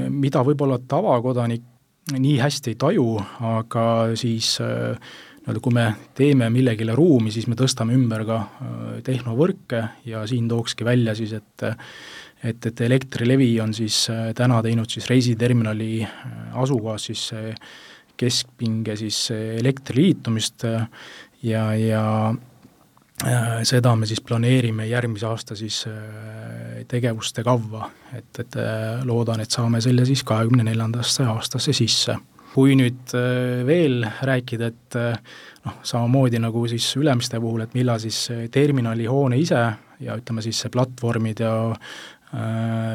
mida 0.10 0.44
võib-olla 0.46 0.80
tavakodanik 0.88 1.70
nii 2.13 2.36
hästi 2.40 2.74
ei 2.74 2.78
taju, 2.80 3.06
aga 3.48 3.86
siis 4.20 4.58
nii-öelda 5.44 5.60
kui 5.60 5.74
me 5.75 5.86
teeme 6.16 6.48
millegile 6.50 6.96
ruumi, 6.96 7.32
siis 7.32 7.50
me 7.52 7.58
tõstame 7.60 7.96
ümber 7.98 8.24
ka 8.28 8.38
äh, 8.40 8.84
tehnovõrke 9.04 9.82
ja 10.08 10.24
siin 10.28 10.48
tookski 10.48 10.88
välja 10.88 11.16
siis, 11.16 11.34
et 11.36 11.68
et, 12.44 12.66
et 12.66 12.82
Elektrilevi 12.82 13.60
on 13.60 13.74
siis 13.74 14.08
äh, 14.12 14.32
täna 14.36 14.62
teinud 14.63 14.90
siis 14.90 15.10
reisiterminali 15.12 16.02
äh, 16.04 16.32
asukohas 16.63 17.10
siis 17.12 17.28
keskpinge 18.18 18.96
siis 18.96 19.32
elektriliitumist 19.34 20.63
ja, 21.44 21.63
ja 21.75 22.04
Äh, 22.32 22.52
seda 23.68 23.94
me 23.96 24.08
siis 24.10 24.22
planeerime 24.25 24.88
järgmise 24.89 25.27
aasta 25.30 25.56
siis 25.56 25.84
äh, 25.88 26.84
tegevuste 26.89 27.44
kavva, 27.46 27.89
et, 28.15 28.32
et 28.39 28.58
äh, 28.60 29.03
loodan, 29.08 29.44
et 29.44 29.51
saame 29.51 29.82
selle 29.84 30.06
siis 30.08 30.24
kahekümne 30.27 30.65
neljandasse 30.68 31.25
aastasse 31.32 31.74
sisse. 31.74 32.18
kui 32.53 32.75
nüüd 32.77 33.10
veel 33.65 34.03
rääkida, 34.22 34.68
et 34.70 34.96
noh, 35.65 35.77
samamoodi 35.82 36.38
nagu 36.38 36.68
siis 36.70 36.86
Ülemiste 37.01 37.39
puhul, 37.42 37.63
et 37.63 37.74
millal 37.74 37.98
siis 37.98 38.27
terminalihoone 38.53 39.39
ise 39.42 39.62
ja 40.06 40.18
ütleme 40.20 40.44
siis 40.46 40.60
see 40.62 40.70
platvormid 40.70 41.42
ja 41.42 41.56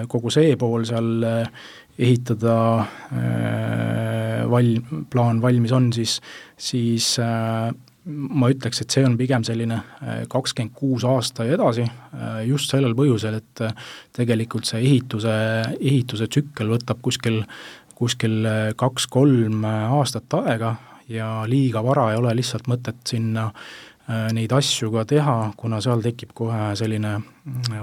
kogu 0.06 0.30
see 0.30 0.54
pool 0.60 0.86
seal 0.86 1.26
ehitada 1.98 2.54
val-, 4.46 5.02
plaan 5.10 5.42
valmis 5.42 5.74
on, 5.74 5.90
siis, 5.92 6.20
siis 6.54 7.16
ma 8.08 8.48
ütleks, 8.52 8.80
et 8.82 8.94
see 8.94 9.04
on 9.06 9.16
pigem 9.18 9.44
selline 9.46 9.78
äh, 9.78 10.22
kakskümmend 10.30 10.74
kuus 10.76 11.04
aasta 11.08 11.46
ja 11.46 11.56
edasi, 11.58 11.84
äh, 11.84 12.38
just 12.48 12.72
sellel 12.72 12.96
põhjusel, 12.98 13.38
et 13.40 13.64
äh, 13.64 13.74
tegelikult 14.16 14.68
see 14.68 14.80
ehituse, 14.84 15.34
ehituse 15.78 16.28
tsükkel 16.30 16.72
võtab 16.72 17.02
kuskil, 17.04 17.42
kuskil 17.98 18.46
kaks-kolm 18.78 19.66
aastat 19.66 20.38
aega 20.38 20.76
ja 21.10 21.28
liiga 21.50 21.82
vara 21.84 22.12
ei 22.12 22.20
ole 22.20 22.34
lihtsalt 22.38 22.68
mõtet 22.70 23.00
sinna 23.08 23.48
neid 24.32 24.52
asju 24.54 24.88
ka 24.92 25.02
teha, 25.04 25.36
kuna 25.58 25.82
seal 25.84 26.00
tekib 26.00 26.30
kohe 26.36 26.70
selline 26.78 27.18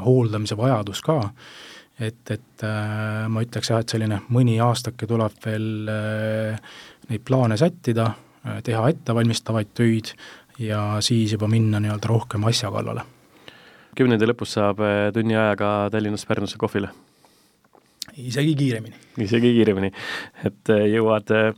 hooldamise 0.01 0.55
vajadus 0.57 1.03
ka, 1.05 1.19
et, 1.99 2.31
et 2.33 2.63
ma 3.29 3.43
ütleks 3.45 3.69
jah, 3.69 3.83
et 3.83 3.93
selline 3.93 4.23
mõni 4.33 4.55
aastake 4.63 5.05
tuleb 5.05 5.35
veel 5.43 5.67
neid 7.11 7.25
plaane 7.27 7.59
sättida, 7.61 8.07
teha 8.63 8.89
ettevalmistavaid 8.93 9.73
töid 9.73 10.13
ja 10.59 11.01
siis 11.03 11.33
juba 11.33 11.47
minna 11.51 11.81
nii-öelda 11.83 12.11
rohkem 12.11 12.45
asja 12.45 12.71
kallale. 12.71 13.01
kümnendi 13.95 14.27
lõpus 14.27 14.53
saab 14.59 14.83
tunni 15.13 15.35
ajaga 15.35 15.89
Tallinnast 15.91 16.27
Pärnusse 16.27 16.57
kohvile 16.61 16.91
isegi 18.17 18.55
kiiremini. 18.55 18.95
isegi 19.19 19.51
kiiremini, 19.57 19.91
et 20.47 20.71
äh, 20.73 20.85
jõuad 20.93 21.31
äh, 21.35 21.51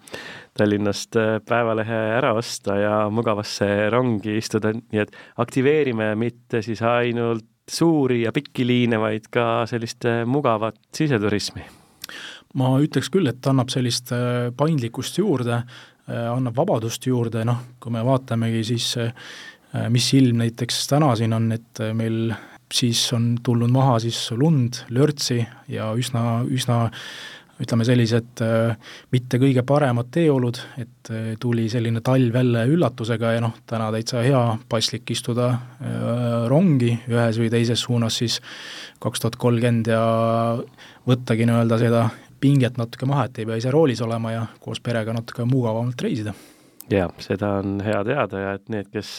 Tallinnast 0.58 1.17
äh, 1.20 1.38
päevalehe 1.46 2.00
ära 2.17 2.34
osta 2.38 2.77
ja 2.79 2.96
mugavasse 3.13 3.89
rongi 3.94 4.38
istuda, 4.41 4.74
nii 4.77 5.03
et 5.03 5.13
aktiveerime 5.44 6.13
mitte 6.20 6.63
siis 6.65 6.82
ainult 6.86 7.46
suuri 7.67 8.24
ja 8.24 8.32
pikki 8.32 8.65
liine, 8.65 9.00
vaid 9.01 9.27
ka 9.32 9.65
sellist 9.70 10.08
mugavat 10.25 10.79
siseturismi. 10.96 11.65
ma 12.58 12.72
ütleks 12.82 13.12
küll, 13.13 13.27
et 13.27 13.48
annab 13.51 13.70
sellist 13.70 14.13
paindlikkust 14.58 15.20
juurde, 15.20 15.62
annab 16.08 16.56
vabadust 16.56 17.04
juurde, 17.10 17.42
noh, 17.48 17.58
kui 17.84 17.92
me 17.92 18.04
vaatamegi 18.06 18.62
siis 18.64 18.94
mis 19.92 20.06
ilm 20.16 20.40
näiteks 20.40 20.86
täna 20.88 21.10
siin 21.20 21.36
on, 21.36 21.50
et 21.52 21.82
meil 21.94 22.32
siis 22.74 23.02
on 23.16 23.34
tulnud 23.44 23.72
maha 23.72 23.98
siis 24.04 24.20
lund, 24.36 24.82
lörtsi 24.96 25.42
ja 25.72 25.90
üsna, 26.00 26.24
üsna 26.48 26.86
ütleme 27.58 27.86
sellised 27.88 28.42
äh, 28.46 28.76
mitte 29.14 29.40
kõige 29.42 29.64
paremad 29.66 30.12
teeolud, 30.14 30.60
et 30.78 31.12
äh, 31.14 31.32
tuli 31.42 31.66
selline 31.72 32.04
talv 32.06 32.36
jälle 32.38 32.66
üllatusega 32.70 33.34
ja 33.34 33.44
noh, 33.44 33.56
täna 33.70 33.90
täitsa 33.96 34.22
hea, 34.26 34.42
paslik 34.70 35.10
istuda 35.14 35.50
äh, 35.50 36.46
rongi 36.52 36.94
ühes 37.10 37.42
või 37.42 37.50
teises 37.54 37.82
suunas 37.88 38.20
siis 38.22 38.40
kaks 39.02 39.24
tuhat 39.24 39.40
kolmkümmend 39.42 39.90
ja 39.90 40.04
võttagi 41.08 41.48
nii-öelda 41.50 41.82
seda 41.82 42.06
pinget 42.39 42.77
natuke 42.77 43.10
maha, 43.10 43.27
et 43.27 43.39
ei 43.39 43.48
pea 43.50 43.58
ise 43.62 43.72
roolis 43.74 44.01
olema 44.06 44.34
ja 44.34 44.46
koos 44.63 44.82
perega 44.84 45.13
natuke 45.13 45.46
mugavamalt 45.46 46.01
reisida. 46.01 46.34
jaa, 46.91 47.10
seda 47.20 47.58
on 47.62 47.82
hea 47.84 48.03
teada 48.08 48.44
ja 48.44 48.53
et 48.60 48.70
need, 48.72 48.91
kes 48.94 49.17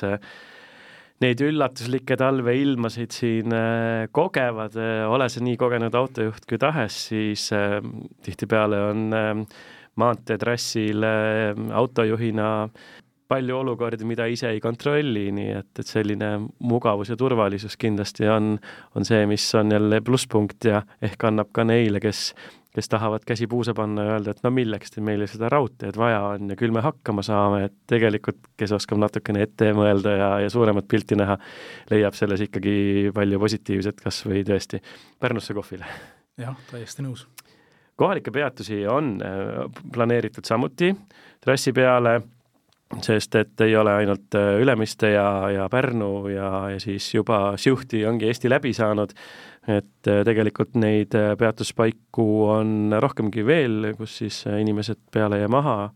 neid 1.23 1.43
üllatuslikke 1.43 2.17
talveilmasid 2.19 3.15
siin 3.15 3.55
äh, 3.55 4.07
kogevad, 4.15 4.77
äh, 4.79 5.03
ole 5.11 5.29
sa 5.33 5.43
nii 5.43 5.59
kogenud 5.61 5.95
autojuht 5.99 6.47
kui 6.49 6.61
tahes, 6.63 7.01
siis 7.11 7.49
äh, 7.57 7.81
tihtipeale 8.25 8.81
on 8.93 9.11
maanteetrassil 9.99 11.03
autojuhina 11.75 12.49
palju 13.29 13.57
olukordi, 13.59 14.07
mida 14.09 14.29
ise 14.31 14.53
ei 14.55 14.61
kontrolli, 14.63 15.27
nii 15.35 15.51
et, 15.59 15.71
et 15.83 15.89
selline 15.91 16.31
mugavus 16.65 17.11
ja 17.11 17.17
turvalisus 17.19 17.75
kindlasti 17.81 18.29
on, 18.31 18.55
on 18.97 19.05
see, 19.05 19.27
mis 19.29 19.45
on 19.59 19.75
jälle 19.75 20.01
plusspunkt 20.07 20.69
ja 20.71 20.85
ehk 21.03 21.27
annab 21.29 21.51
ka 21.53 21.67
neile, 21.67 22.01
kes 22.01 22.31
kes 22.79 22.89
tahavad 22.93 23.25
käsi 23.27 23.49
puusa 23.51 23.75
panna 23.75 24.05
ja 24.05 24.13
öelda, 24.15 24.31
et 24.31 24.45
no 24.47 24.53
milleks 24.55 24.93
teil 24.95 25.05
meile 25.07 25.27
seda 25.27 25.51
raudteed 25.51 25.97
vaja 25.99 26.21
on 26.35 26.53
ja 26.53 26.57
küll 26.59 26.75
me 26.75 26.83
hakkama 26.85 27.25
saame, 27.27 27.65
et 27.67 27.75
tegelikult, 27.91 28.39
kes 28.61 28.77
oskab 28.77 29.01
natukene 29.03 29.43
ette 29.49 29.73
mõelda 29.75 30.15
ja, 30.15 30.31
ja 30.45 30.53
suuremat 30.53 30.87
pilti 30.91 31.19
näha, 31.19 31.35
leiab 31.91 32.15
selles 32.15 32.45
ikkagi 32.47 33.11
palju 33.17 33.43
positiivset, 33.43 33.99
kas 34.05 34.23
või 34.29 34.45
tõesti 34.47 34.79
Pärnusse 35.19 35.57
kohvile. 35.59 35.91
jah, 36.39 36.55
täiesti 36.71 37.03
nõus. 37.03 37.27
kohalikke 37.99 38.31
peatusi 38.31 38.85
on 38.87 39.17
äh, 39.27 39.65
planeeritud 39.93 40.47
samuti 40.47 40.95
trassi 41.43 41.75
peale 41.75 42.21
sest 43.03 43.37
et 43.37 43.61
ei 43.65 43.77
ole 43.77 43.93
ainult 44.01 44.35
äh, 44.39 44.57
Ülemiste 44.63 45.13
ja, 45.13 45.29
ja 45.53 45.69
Pärnu 45.69 46.29
ja, 46.33 46.51
ja 46.73 46.81
siis 46.81 47.11
juba 47.15 47.57
Siuhti 47.57 48.05
ongi 48.09 48.29
Eesti 48.29 48.51
läbi 48.51 48.73
saanud, 48.77 49.13
et 49.69 50.09
äh, 50.09 50.23
tegelikult 50.25 50.79
neid 50.81 51.15
äh, 51.19 51.35
peatuspaiku 51.39 52.29
on 52.49 52.97
rohkemgi 53.01 53.45
veel, 53.47 53.93
kus 53.99 54.19
siis 54.23 54.41
inimesed 54.49 55.01
peale 55.13 55.43
ja 55.45 55.53
maha. 55.53 55.93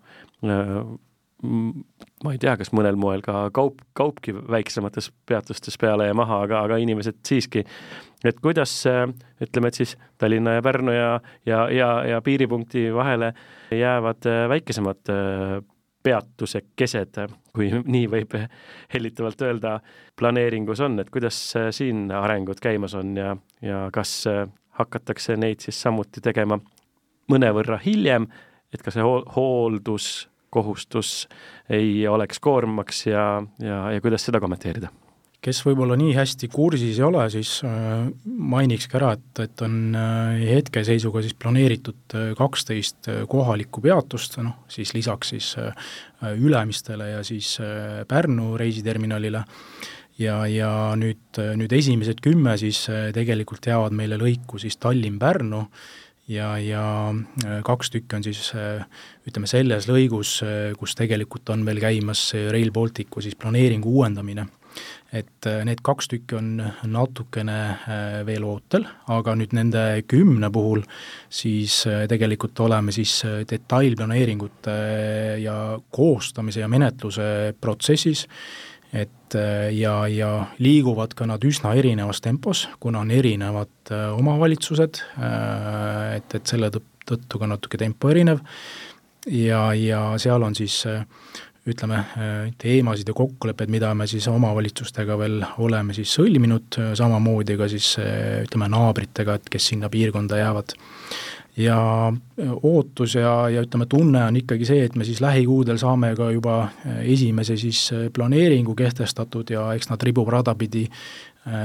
Ma 1.42 2.32
ei 2.34 2.38
tea, 2.38 2.52
kas 2.58 2.70
mõnel 2.74 2.94
moel 2.98 3.22
ka 3.22 3.48
kaup, 3.54 3.80
kaupki 3.98 4.34
väiksemates 4.34 5.08
peatustes 5.26 5.78
peale 5.78 6.06
ja 6.06 6.14
maha, 6.14 6.40
aga, 6.46 6.60
aga 6.66 6.78
inimesed 6.82 7.18
siiski, 7.26 7.64
et 8.26 8.38
kuidas 8.42 8.74
ütleme, 8.86 9.70
et 9.70 9.78
siis 9.78 9.96
Tallinna 10.22 10.56
ja 10.58 10.62
Pärnu 10.62 10.94
ja, 10.94 11.12
ja, 11.46 11.64
ja, 11.70 11.90
ja 12.10 12.20
piiripunkti 12.22 12.88
vahele 12.94 13.32
jäävad 13.74 14.30
väikesemad 14.54 15.14
peatusekesed, 16.02 17.20
kui 17.54 17.70
nii 17.70 18.06
võib 18.10 18.34
hellitavalt 18.94 19.42
öelda, 19.46 19.76
planeeringus 20.18 20.82
on, 20.84 20.98
et 21.00 21.10
kuidas 21.10 21.38
siin 21.70 22.10
arengud 22.14 22.60
käimas 22.62 22.96
on 22.98 23.16
ja, 23.16 23.36
ja 23.62 23.84
kas 23.94 24.22
hakatakse 24.78 25.36
neid 25.36 25.62
siis 25.64 25.78
samuti 25.82 26.22
tegema 26.24 26.58
mõnevõrra 27.32 27.78
hiljem, 27.84 28.26
et 28.72 28.82
ka 28.82 28.92
see 28.94 29.04
hool-, 29.04 29.26
hoolduskohustus 29.36 31.28
ei 31.70 32.06
oleks 32.08 32.40
koormaks 32.42 33.06
ja, 33.06 33.26
ja, 33.62 33.84
ja 33.92 34.04
kuidas 34.04 34.26
seda 34.28 34.40
kommenteerida? 34.42 34.92
Kes 35.42 35.60
võib-olla 35.66 35.96
nii 35.98 36.12
hästi 36.14 36.48
kursis 36.52 36.98
ei 37.00 37.04
ole, 37.06 37.24
siis 37.32 37.56
äh, 37.66 38.04
mainikski 38.24 38.98
ära, 38.98 39.12
et, 39.16 39.40
et 39.42 39.64
on 39.66 39.96
äh, 39.98 40.42
hetkeseisuga 40.52 41.22
siis 41.24 41.34
planeeritud 41.38 42.14
äh, 42.18 42.28
kaksteist 42.38 43.10
kohalikku 43.30 43.82
peatust, 43.82 44.38
noh 44.42 44.62
siis 44.70 44.94
lisaks 44.94 45.34
siis 45.34 45.48
Ülemistele 46.22 47.08
ja 47.08 47.24
siis 47.26 47.56
Pärnu 48.08 48.52
reisiterminalile, 48.60 49.42
ja, 50.22 50.36
ja 50.46 50.70
nüüd, 50.98 51.40
nüüd 51.58 51.74
esimesed 51.74 52.22
kümme 52.22 52.54
siis 52.60 52.84
tegelikult 53.14 53.66
jäävad 53.66 53.96
meile 53.98 54.20
lõiku 54.20 54.60
siis 54.62 54.78
Tallinn-Pärnu 54.78 55.64
ja, 56.30 56.54
ja 56.62 56.84
kaks 57.66 57.90
tükki 57.96 58.20
on 58.20 58.26
siis 58.28 58.52
ütleme 59.26 59.50
selles 59.50 59.90
lõigus, 59.90 60.38
kus 60.78 60.94
tegelikult 60.98 61.50
on 61.50 61.66
veel 61.66 61.82
käimas 61.82 62.28
Rail 62.54 62.70
Balticu 62.70 63.24
siis 63.24 63.34
planeeringu 63.34 63.90
uuendamine 63.98 64.46
et 65.12 65.46
äh, 65.46 65.60
need 65.68 65.82
kaks 65.84 66.08
tükki 66.08 66.38
on 66.38 66.50
natukene 66.88 67.58
äh, 67.68 68.18
veel 68.26 68.44
ootel, 68.48 68.86
aga 69.12 69.34
nüüd 69.36 69.52
nende 69.56 69.84
kümne 70.08 70.48
puhul 70.52 70.84
siis 71.32 71.82
äh, 71.90 72.04
tegelikult 72.10 72.60
oleme 72.64 72.94
siis 72.96 73.20
detailplaneeringute 73.50 74.76
ja 75.42 75.56
koostamise 75.92 76.64
ja 76.64 76.70
menetluse 76.72 77.54
protsessis, 77.60 78.26
et 78.92 79.36
ja, 79.72 79.94
ja 80.12 80.30
liiguvad 80.60 81.14
ka 81.16 81.24
nad 81.24 81.44
üsna 81.48 81.72
erinevas 81.80 82.20
tempos, 82.20 82.66
kuna 82.80 83.00
on 83.00 83.10
erinevad 83.10 83.92
omavalitsused, 84.18 85.00
et, 86.18 86.34
et 86.36 86.50
selle 86.50 86.68
tõttu 87.08 87.40
ka 87.40 87.48
natuke 87.48 87.80
tempo 87.80 88.10
erinev. 88.12 88.42
Ja, 89.32 89.70
ja 89.72 90.02
seal 90.20 90.44
on 90.44 90.52
siis 90.58 90.82
ütleme, 91.68 92.00
teemasid 92.58 93.08
ja 93.08 93.14
kokkulepped, 93.14 93.70
mida 93.70 93.92
me 93.94 94.06
siis 94.10 94.26
omavalitsustega 94.30 95.14
veel 95.18 95.44
oleme 95.62 95.94
siis 95.94 96.10
sõlminud, 96.18 96.78
samamoodi 96.98 97.56
ka 97.58 97.68
siis 97.70 97.94
ütleme, 98.00 98.66
naabritega, 98.72 99.38
et 99.38 99.52
kes 99.52 99.70
sinna 99.70 99.90
piirkonda 99.92 100.40
jäävad. 100.40 100.74
ja 101.56 101.76
ootus 102.62 103.14
ja, 103.14 103.48
ja 103.48 103.62
ütleme, 103.62 103.86
tunne 103.86 104.24
on 104.24 104.36
ikkagi 104.36 104.66
see, 104.66 104.84
et 104.84 104.94
me 104.96 105.04
siis 105.04 105.20
lähikuudel 105.20 105.78
saame 105.78 106.14
ka 106.16 106.30
juba 106.32 106.56
esimese 107.04 107.56
siis 107.56 107.90
planeeringu 108.12 108.74
kehtestatud 108.74 109.50
ja 109.50 109.72
eks 109.74 109.90
nad 109.90 110.02
riburada 110.02 110.54
pidi 110.54 110.88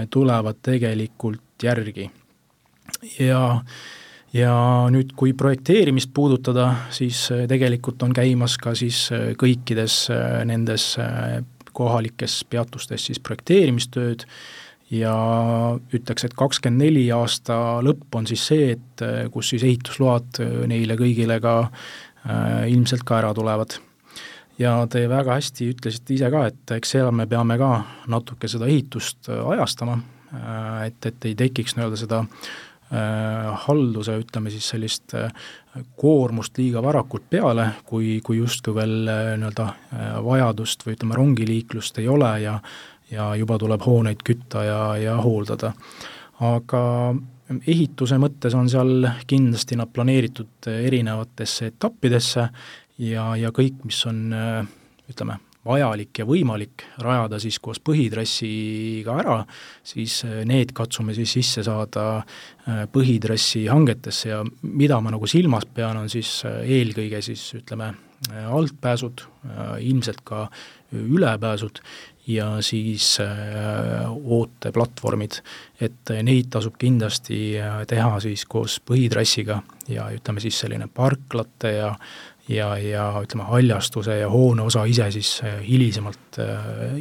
tulevad 0.10 0.60
tegelikult 0.62 1.64
järgi. 1.64 2.12
ja 3.20 3.62
ja 4.38 4.54
nüüd, 4.94 5.14
kui 5.18 5.34
projekteerimist 5.38 6.12
puudutada, 6.16 6.70
siis 6.94 7.28
äh, 7.34 7.46
tegelikult 7.50 8.04
on 8.06 8.14
käimas 8.16 8.58
ka 8.62 8.76
siis 8.78 9.08
äh, 9.16 9.32
kõikides 9.40 10.06
äh, 10.14 10.44
nendes 10.48 10.96
kohalikes 11.78 12.42
peatustes 12.50 13.06
siis 13.10 13.20
projekteerimistööd 13.22 14.26
ja 14.90 15.14
ütleks, 15.94 16.26
et 16.26 16.34
kakskümmend 16.38 16.82
neli 16.82 17.04
aasta 17.14 17.78
lõpp 17.86 18.16
on 18.18 18.26
siis 18.30 18.46
see, 18.50 18.72
et 18.74 19.04
kus 19.34 19.52
siis 19.52 19.66
ehitusload 19.68 20.40
neile 20.72 20.98
kõigile 20.98 21.38
ka 21.44 21.58
äh, 21.68 22.66
ilmselt 22.72 23.06
ka 23.06 23.20
ära 23.22 23.34
tulevad. 23.38 23.78
ja 24.58 24.74
te 24.90 25.06
väga 25.10 25.38
hästi 25.38 25.70
ütlesite 25.76 26.16
ise 26.16 26.32
ka, 26.34 26.48
et 26.50 26.78
eks 26.80 26.96
seal 26.96 27.12
me 27.12 27.28
peame 27.30 27.60
ka 27.62 27.72
natuke 28.10 28.50
seda 28.50 28.66
ehitust 28.66 29.30
ajastama 29.30 30.00
et, 30.86 31.06
et 31.06 31.26
ei 31.30 31.36
tekiks 31.40 31.78
nii-öelda 31.78 32.00
seda 32.00 32.24
Äh, 32.26 32.67
halduse, 33.68 34.16
ütleme 34.22 34.52
siis 34.54 34.70
sellist 34.72 35.12
äh, 35.18 35.32
koormust 36.00 36.58
liiga 36.58 36.80
varakult 36.84 37.26
peale, 37.30 37.70
kui, 37.86 38.22
kui 38.24 38.40
justkui 38.40 38.76
veel 38.78 39.10
äh, 39.12 39.32
nii-öelda 39.40 39.66
vajadust 40.24 40.86
või 40.88 40.96
ütleme, 40.96 41.18
rongiliiklust 41.20 42.00
ei 42.00 42.08
ole 42.08 42.32
ja 42.46 42.60
ja 43.08 43.30
juba 43.40 43.56
tuleb 43.56 43.86
hooneid 43.86 44.20
kütta 44.28 44.66
ja, 44.68 44.80
ja 45.00 45.14
hooldada. 45.24 45.70
aga 46.44 46.82
ehituse 47.68 48.18
mõttes 48.20 48.56
on 48.56 48.68
seal 48.68 49.08
kindlasti 49.28 49.78
nad 49.80 49.94
planeeritud 49.96 50.68
erinevatesse 50.68 51.70
etappidesse 51.72 52.50
ja, 53.00 53.30
ja 53.40 53.52
kõik, 53.56 53.80
mis 53.88 54.02
on 54.12 54.36
ütleme, 55.08 55.40
vajalik 55.68 56.22
ja 56.22 56.26
võimalik 56.28 56.86
rajada 57.04 57.40
siis 57.44 57.60
koos 57.64 57.82
põhitrassiga 57.84 59.20
ära, 59.22 59.38
siis 59.84 60.22
need 60.48 60.74
katsume 60.78 61.16
siis 61.18 61.36
sisse 61.38 61.64
saada 61.68 62.24
põhitrassi 62.94 63.68
hangetesse 63.72 64.32
ja 64.32 64.42
mida 64.64 65.00
ma 65.04 65.14
nagu 65.14 65.30
silmas 65.30 65.68
pean, 65.70 66.02
on 66.02 66.12
siis 66.12 66.42
eelkõige 66.48 67.22
siis 67.24 67.46
ütleme, 67.60 67.94
altpääsud, 68.50 69.24
ilmselt 69.86 70.24
ka 70.26 70.48
ülepääsud 70.92 71.84
ja 72.28 72.62
siis 72.62 73.18
äh, 73.22 74.12
ooteplatvormid, 74.24 75.40
et 75.82 76.12
neid 76.24 76.50
tasub 76.52 76.76
kindlasti 76.80 77.40
äh, 77.60 77.82
teha 77.88 78.20
siis 78.24 78.44
koos 78.50 78.80
põhitrassiga 78.84 79.62
ja 79.88 80.10
ütleme 80.16 80.44
siis 80.44 80.60
selline 80.60 80.90
parklate 80.94 81.72
ja 81.78 81.94
ja, 82.52 82.72
ja 82.82 83.10
ütleme, 83.24 83.48
haljastuse 83.50 84.20
ja 84.22 84.32
hoone 84.32 84.68
osa 84.68 84.86
ise 84.90 85.12
siis 85.16 85.38
äh, 85.44 85.60
hilisemalt 85.68 86.40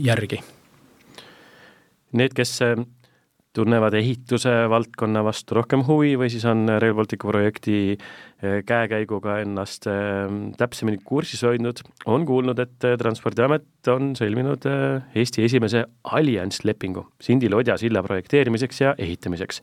järgi. 0.03 0.43
Need, 2.17 2.33
kes 2.37 2.59
tunnevad 3.57 3.95
ehituse 3.97 4.53
valdkonna 4.71 5.23
vastu 5.25 5.57
rohkem 5.57 5.83
huvi 5.87 6.15
või 6.21 6.29
siis 6.33 6.45
on 6.49 6.67
Rail 6.69 6.95
Balticu 6.97 7.29
projekti 7.29 7.97
käekäiguga 8.69 9.39
ennast 9.43 9.89
täpsemini 10.61 11.01
kursis 11.05 11.41
hoidnud, 11.45 11.81
on 12.13 12.27
kuulnud, 12.29 12.61
et 12.61 12.89
Transpordiamet 13.01 13.91
on 13.93 14.13
sõlminud 14.17 14.69
Eesti 15.17 15.47
esimese 15.49 15.87
allianslepingu 16.05 17.07
Sindi-Lodja 17.25 17.79
silla 17.81 18.05
projekteerimiseks 18.05 18.85
ja 18.85 18.95
ehitamiseks. 18.99 19.63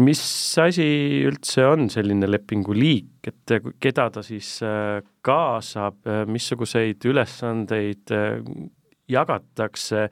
Mis 0.00 0.22
asi 0.62 0.86
üldse 1.28 1.66
on 1.68 1.90
selline 1.92 2.28
lepinguliik, 2.30 3.28
et 3.28 3.56
keda 3.82 4.06
ta 4.14 4.22
siis 4.24 4.54
kaasab, 5.24 5.98
missuguseid 6.32 7.04
ülesandeid 7.10 8.14
jagatakse 9.12 10.06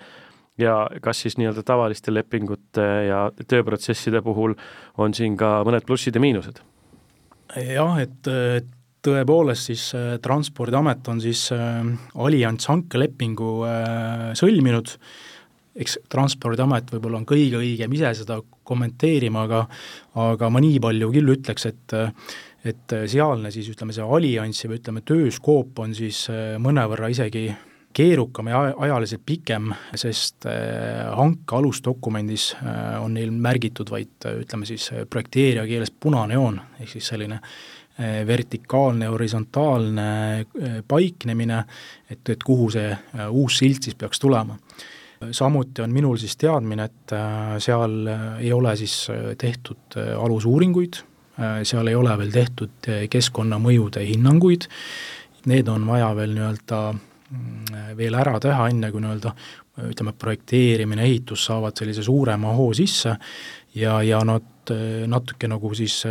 ja 0.61 0.75
kas 1.01 1.23
siis 1.25 1.39
nii-öelda 1.41 1.65
tavaliste 1.65 2.13
lepingute 2.13 2.89
ja 3.09 3.23
tööprotsesside 3.49 4.21
puhul 4.27 4.53
on 5.01 5.17
siin 5.17 5.39
ka 5.41 5.63
mõned 5.65 5.89
plussid 5.89 6.19
ja 6.19 6.23
miinused? 6.23 6.61
jah, 7.57 7.97
et 7.99 8.29
tõepoolest 9.05 9.71
siis 9.71 9.89
äh, 9.97 10.15
Transpordiamet 10.23 11.09
on 11.13 11.21
siis 11.23 11.47
äh, 11.55 11.83
allianss 12.21 12.71
hankelepingu 12.71 13.53
äh, 13.69 14.25
sõlminud, 14.39 14.97
eks 15.77 15.99
Transpordiamet 16.11 16.91
võib-olla 16.93 17.21
on 17.21 17.27
kõige 17.29 17.61
õigem 17.61 17.93
ise 17.95 18.13
seda 18.23 18.41
kommenteerima, 18.67 19.47
aga 19.47 19.65
aga 20.31 20.51
ma 20.51 20.63
nii 20.63 20.81
palju 20.83 21.11
küll 21.15 21.35
ütleks, 21.37 21.67
et 21.71 21.99
et 22.61 22.93
sealne 23.09 23.49
siis 23.49 23.71
ütleme, 23.73 23.95
see 23.97 24.05
alliansi 24.05 24.69
või 24.69 24.77
ütleme, 24.83 25.01
tööskoop 25.09 25.79
on 25.81 25.95
siis 25.97 26.27
mõnevõrra 26.61 27.09
isegi 27.09 27.47
keerukam 27.93 28.47
ja 28.51 28.61
ajaliselt 28.77 29.23
pikem, 29.27 29.73
sest 29.99 30.47
äh, 30.47 31.11
hanke 31.17 31.57
alusdokumendis 31.57 32.53
äh, 32.55 33.03
on 33.03 33.15
neil 33.19 33.33
märgitud 33.35 33.91
vaid 33.91 34.27
äh, 34.27 34.39
ütleme 34.45 34.69
siis 34.69 34.91
projekteerija 35.11 35.67
keeles 35.67 35.91
punane 35.91 36.39
joon, 36.39 36.61
ehk 36.81 36.97
siis 36.97 37.13
selline 37.15 37.41
vertikaalne, 38.27 39.11
horisontaalne 39.13 40.05
paiknemine, 40.89 41.59
et, 42.09 42.23
et 42.33 42.45
kuhu 42.47 42.71
see 42.73 42.95
uus 43.29 43.59
silt 43.61 43.85
siis 43.85 43.99
peaks 43.99 44.23
tulema. 44.23 44.57
Samuti 45.37 45.83
on 45.85 45.93
minul 45.93 46.17
siis 46.21 46.37
teadmine, 46.41 46.89
et 46.89 47.15
seal 47.61 48.09
ei 48.41 48.53
ole 48.53 48.75
siis 48.81 48.95
tehtud 49.39 49.99
alusuuringuid, 50.17 51.03
seal 51.69 51.89
ei 51.93 51.99
ole 51.99 52.17
veel 52.19 52.33
tehtud 52.33 52.89
keskkonnamõjude 53.13 54.05
hinnanguid, 54.09 54.67
need 55.51 55.69
on 55.69 55.87
vaja 55.89 56.11
veel 56.17 56.35
nii-öelda 56.37 56.81
Mm, 57.31 57.95
veel 57.95 58.17
ära 58.19 58.41
teha, 58.43 58.65
enne 58.73 58.89
kui 58.91 59.03
nii-öelda 59.05 59.31
ütleme, 59.87 60.13
projekteerimine, 60.19 61.05
ehitus 61.07 61.45
saavad 61.47 61.79
sellise 61.79 62.03
suurema 62.03 62.57
hoo 62.57 62.73
sisse 62.75 63.13
ja, 63.79 64.01
ja 64.03 64.19
nad 64.27 64.73
natuke 65.07 65.47
nagu 65.51 65.71
siis 65.79 66.03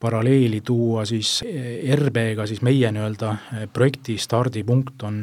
paralleeli 0.00 0.62
tuua 0.64 1.04
siis 1.08 1.36
RB-ga, 1.98 2.48
siis 2.48 2.64
meie 2.64 2.88
nii-öelda 2.96 3.34
projekti 3.76 4.16
stardipunkt 4.20 5.04
on 5.04 5.20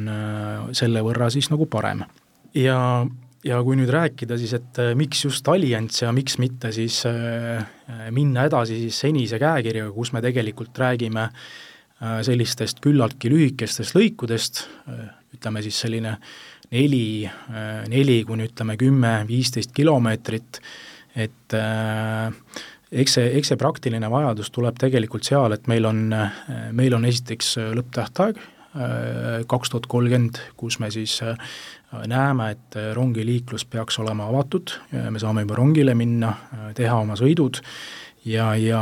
selle 0.78 1.02
võrra 1.02 1.26
siis 1.34 1.50
nagu 1.50 1.66
parem. 1.66 2.06
Ja, 2.54 2.78
ja 3.44 3.58
kui 3.64 3.78
nüüd 3.78 3.90
rääkida 3.92 4.38
siis, 4.40 4.54
et 4.58 4.80
miks 4.98 5.24
just 5.24 5.48
Allianz 5.48 6.02
ja 6.02 6.12
miks 6.14 6.38
mitte 6.42 6.72
siis 6.74 7.02
minna 8.14 8.46
edasi 8.48 8.78
siis 8.84 9.02
senise 9.04 9.40
käekirjaga, 9.42 9.92
kus 9.96 10.12
me 10.14 10.22
tegelikult 10.24 10.78
räägime 10.78 11.28
sellistest 12.26 12.80
küllaltki 12.82 13.30
lühikestest 13.30 13.94
lõikudest, 13.94 14.64
ütleme 15.36 15.62
siis 15.62 15.76
selline 15.84 16.16
neli, 16.72 17.30
neli 17.92 18.16
kuni 18.26 18.48
ütleme 18.48 18.74
kümme, 18.80 19.12
viisteist 19.28 19.70
kilomeetrit, 19.76 20.58
et 21.14 21.56
äh, 21.56 22.32
eks 22.92 23.18
see, 23.18 23.28
eks 23.38 23.52
see 23.52 23.60
praktiline 23.60 24.08
vajadus 24.12 24.50
tuleb 24.54 24.80
tegelikult 24.80 25.28
seal, 25.28 25.54
et 25.56 25.68
meil 25.70 25.86
on, 25.88 26.08
meil 26.76 26.96
on 26.96 27.06
esiteks 27.08 27.54
lõpptähtaeg, 27.76 28.40
äh, 28.40 29.44
kaks 29.50 29.72
tuhat 29.72 29.88
kolmkümmend, 29.92 30.40
kus 30.60 30.80
me 30.82 30.90
siis 30.94 31.18
äh, 31.24 31.36
näeme, 32.08 32.50
et 32.54 32.78
rongiliiklus 32.94 33.64
peaks 33.68 33.98
olema 34.00 34.28
avatud, 34.30 34.72
me 35.10 35.20
saame 35.20 35.44
juba 35.44 35.58
rongile 35.58 35.94
minna, 35.98 36.32
teha 36.76 36.96
oma 37.04 37.16
sõidud 37.20 37.60
ja, 38.24 38.52
ja 38.56 38.80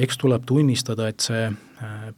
eks 0.00 0.18
tuleb 0.20 0.46
tunnistada, 0.48 1.08
et 1.12 1.20
see 1.20 1.50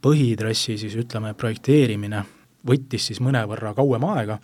põhitrassi 0.05 0.79
siis 0.79 0.95
ütleme, 1.01 1.35
projekteerimine 1.39 2.23
võttis 2.69 3.11
siis 3.11 3.21
mõnevõrra 3.25 3.75
kauem 3.77 4.07
aega, 4.09 4.39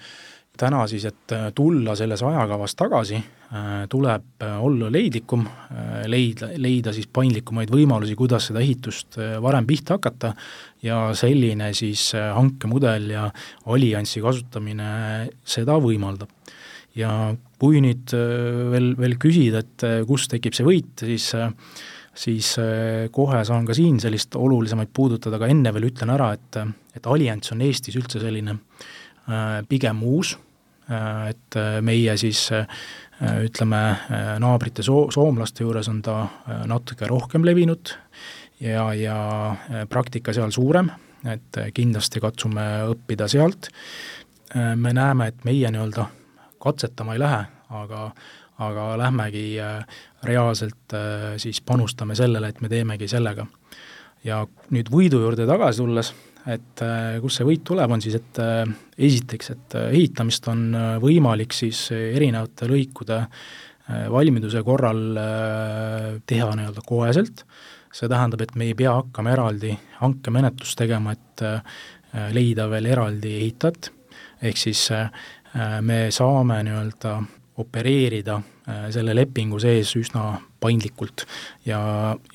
täna 0.61 0.85
siis, 0.91 1.07
et 1.09 1.35
äh, 1.35 1.49
tulla 1.57 1.95
selles 1.99 2.23
ajakavas 2.27 2.75
tagasi, 2.79 3.19
äh, 3.19 3.69
tuleb 3.91 4.45
äh, 4.45 4.57
olla 4.65 4.91
leidlikum, 4.93 5.47
leida, 6.11 6.51
leida 6.61 6.95
siis 6.97 7.09
paindlikumaid 7.13 7.73
võimalusi, 7.73 8.17
kuidas 8.19 8.51
seda 8.51 8.63
ehitust 8.63 9.19
varem 9.43 9.69
pihta 9.69 9.97
hakata 9.99 10.35
ja 10.85 11.03
selline 11.17 11.73
siis 11.77 12.11
hankemudel 12.17 13.09
ja 13.15 13.29
alliansi 13.71 14.23
kasutamine 14.25 14.91
seda 15.45 15.79
võimaldab. 15.81 16.29
ja 16.97 17.11
kui 17.61 17.79
nüüd 17.81 18.11
veel, 18.73 18.89
veel 18.99 19.15
küsida, 19.21 19.61
et 19.63 19.85
kus 20.09 20.27
tekib 20.29 20.57
see 20.57 20.67
võit, 20.67 21.05
siis 21.07 21.31
siis 22.21 22.49
kohe 23.15 23.45
saan 23.47 23.69
ka 23.69 23.77
siin 23.77 24.01
sellist 24.03 24.35
olulisemaid 24.37 24.91
puudutada, 24.93 25.39
aga 25.39 25.49
enne 25.53 25.71
veel 25.73 25.87
ütlen 25.93 26.11
ära, 26.11 26.33
et 26.35 26.59
et 26.99 27.07
Allianz 27.07 27.53
on 27.55 27.63
Eestis 27.63 27.95
üldse 27.97 28.19
selline 28.21 28.57
pigem 29.71 30.03
uus, 30.03 30.35
et 31.31 31.57
äh, 31.59 31.79
meie 31.85 32.17
siis 32.21 32.49
ütleme, 33.21 33.81
naabrite 34.41 34.81
soo-, 34.81 35.11
soomlaste 35.13 35.61
juures 35.67 35.91
on 35.93 35.99
ta 36.01 36.23
natuke 36.71 37.05
rohkem 37.05 37.45
levinud 37.45 37.91
ja, 38.65 38.87
ja 38.97 39.17
praktika 39.93 40.33
seal 40.33 40.55
suurem, 40.57 40.89
et 41.29 41.59
kindlasti 41.77 42.23
katsume 42.25 42.65
õppida 42.95 43.29
sealt, 43.29 43.69
me 44.57 44.95
näeme, 44.97 45.29
et 45.29 45.45
meie 45.45 45.69
nii-öelda 45.69 46.07
katsetama 46.65 47.19
ei 47.19 47.21
lähe, 47.21 47.43
aga 47.83 48.09
aga 48.61 48.87
lähmegi 49.01 49.45
reaalselt 50.25 50.97
siis 51.41 51.61
panustame 51.61 52.17
sellele, 52.17 52.49
et 52.49 52.65
me 52.65 52.73
teemegi 52.73 53.09
sellega. 53.09 53.47
ja 54.25 54.47
nüüd 54.73 54.89
võidu 54.93 55.21
juurde 55.21 55.45
tagasi 55.49 55.85
tulles 55.85 56.15
et 56.49 56.83
äh, 56.85 57.19
kust 57.21 57.41
see 57.41 57.49
võit 57.49 57.65
tuleb, 57.67 57.93
on 57.93 58.03
siis, 58.03 58.17
et 58.21 58.41
äh, 58.43 58.63
esiteks, 59.09 59.51
et 59.55 59.77
äh, 59.79 59.89
ehitamist 59.97 60.47
on 60.53 60.69
võimalik 61.03 61.55
siis 61.57 61.89
erinevate 61.93 62.69
lõikude 62.71 63.25
valmiduse 63.91 64.61
korral 64.63 65.01
teha 66.31 66.51
nii-öelda 66.55 66.83
koheselt, 66.87 67.41
see 67.91 68.07
tähendab, 68.07 68.45
et 68.45 68.53
me 68.55 68.69
ei 68.69 68.77
pea 68.79 68.93
hakkama 69.01 69.33
eraldi 69.33 69.73
hankemenetlust 69.97 70.79
tegema, 70.79 71.17
et 71.17 71.43
leida 72.37 72.69
veel 72.71 72.87
eraldi 72.87 73.33
ehitajat, 73.41 73.89
ehk 74.47 74.63
siis 74.63 74.85
me 75.83 75.99
saame 76.15 76.61
nii-öelda 76.69 77.17
opereerida 77.65 78.39
selle 78.95 79.17
lepingu 79.19 79.59
sees 79.59 79.97
üsna 79.99 80.37
paindlikult 80.63 81.27
ja 81.67 81.83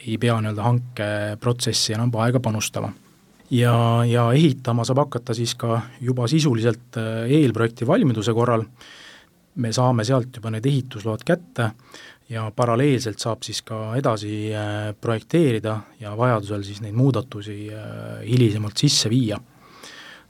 ei 0.04 0.20
pea 0.20 0.36
nii-öelda 0.44 0.68
hankeprotsessi 0.68 1.96
enam 1.96 2.12
aega 2.20 2.44
panustama 2.44 2.92
ja, 3.56 4.04
ja 4.08 4.26
ehitama 4.34 4.86
saab 4.86 5.06
hakata 5.06 5.36
siis 5.38 5.56
ka 5.60 5.80
juba 6.02 6.28
sisuliselt 6.32 7.00
äh, 7.00 7.26
eelprojekti 7.40 7.88
valmiduse 7.88 8.34
korral, 8.34 8.66
me 9.56 9.72
saame 9.74 10.06
sealt 10.08 10.36
juba 10.36 10.52
need 10.54 10.66
ehitusload 10.68 11.24
kätte 11.26 11.72
ja 12.30 12.48
paralleelselt 12.56 13.22
saab 13.22 13.46
siis 13.46 13.62
ka 13.66 13.96
edasi 14.00 14.36
äh, 14.54 14.94
projekteerida 15.02 15.78
ja 16.00 16.16
vajadusel 16.18 16.64
siis 16.68 16.82
neid 16.84 16.98
muudatusi 16.98 17.60
äh, 17.74 18.24
hilisemalt 18.26 18.82
sisse 18.82 19.10
viia. 19.10 19.40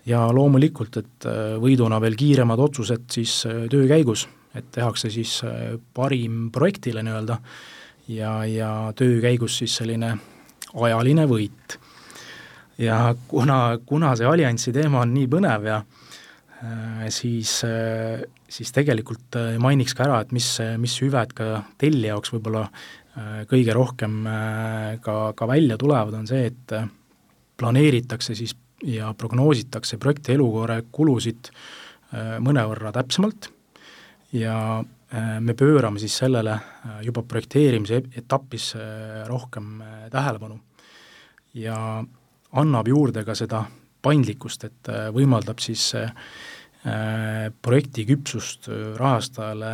ja 0.05 0.19
loomulikult, 0.33 0.97
et 0.97 1.25
võiduna 1.57 1.97
veel 2.01 2.13
kiiremad 2.13 2.59
otsused 2.61 3.07
siis 3.09 3.39
töö 3.71 3.87
käigus, 3.89 4.27
et 4.53 4.67
tehakse 4.71 5.09
siis 5.09 5.39
parim 5.97 6.51
projektile 6.53 7.01
nii-öelda 7.01 7.39
ja, 8.13 8.35
ja 8.45 8.69
töö 8.95 9.17
käigus 9.23 9.57
siis 9.63 9.79
selline 9.81 10.11
ajaline 10.75 11.25
võit 11.25 11.79
ja 12.77 13.15
kuna, 13.27 13.77
kuna 13.85 14.15
see 14.15 14.27
alliansi 14.27 14.73
teema 14.75 15.03
on 15.05 15.13
nii 15.15 15.29
põnev 15.31 15.69
ja 15.69 15.79
siis, 17.13 17.59
siis 18.49 18.75
tegelikult 18.75 19.37
mainiks 19.61 19.95
ka 19.95 20.05
ära, 20.07 20.19
et 20.23 20.31
mis, 20.35 20.49
mis 20.81 20.95
hüved 21.03 21.33
ka 21.37 21.63
tellija 21.81 22.15
jaoks 22.15 22.33
võib-olla 22.33 22.65
kõige 23.47 23.75
rohkem 23.75 24.23
ka, 25.03 25.15
ka 25.37 25.47
välja 25.47 25.77
tulevad, 25.79 26.17
on 26.17 26.27
see, 26.27 26.49
et 26.51 26.73
planeeritakse 27.55 28.35
siis 28.35 28.55
ja 28.83 29.13
prognoositakse 29.17 29.97
projekti 30.01 30.35
elukaare 30.35 30.81
kulusid 30.91 31.49
mõnevõrra 32.43 32.91
täpsemalt. 32.95 33.49
Ja 34.35 34.83
me 35.39 35.53
pöörame 35.55 36.01
siis 36.01 36.17
sellele 36.17 36.57
juba 37.05 37.23
projekteerimise 37.23 38.01
etapis 38.19 38.73
rohkem 39.29 39.79
tähelepanu. 40.11 40.59
Ja 41.55 41.77
annab 42.55 42.87
juurde 42.87 43.23
ka 43.27 43.35
seda 43.35 43.65
paindlikkust, 44.05 44.67
et 44.67 44.91
äh, 44.91 45.07
võimaldab 45.13 45.61
siis 45.63 45.87
äh, 45.97 46.11
projekti 47.65 48.05
küpsust 48.05 48.69
äh, 48.69 48.91
rahastajale 48.99 49.71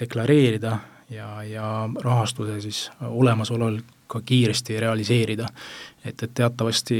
deklareerida 0.00 0.78
ja, 1.12 1.28
ja 1.44 1.66
rahastuse 2.02 2.56
siis 2.64 2.86
olemasolul 3.04 3.82
ka 4.06 4.20
kiiresti 4.22 4.78
realiseerida. 4.80 5.48
et, 6.04 6.22
et 6.22 6.34
teatavasti 6.34 6.96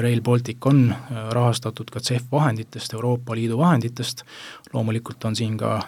Rail 0.00 0.20
Baltic 0.20 0.66
on 0.66 0.94
rahastatud 1.32 1.90
ka 1.90 2.00
CEF 2.00 2.26
vahenditest, 2.32 2.94
Euroopa 2.94 3.34
Liidu 3.34 3.58
vahenditest, 3.58 4.22
loomulikult 4.72 5.24
on 5.24 5.36
siin 5.36 5.56
ka 5.58 5.78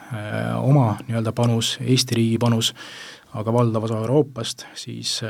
oma 0.63 0.97
nii-öelda 1.07 1.33
panus, 1.33 1.77
Eesti 1.81 2.17
riigi 2.17 2.39
panus, 2.41 2.73
aga 3.37 3.53
valdav 3.53 3.85
osa 3.85 4.01
Euroopast, 4.01 4.65
siis 4.75 5.21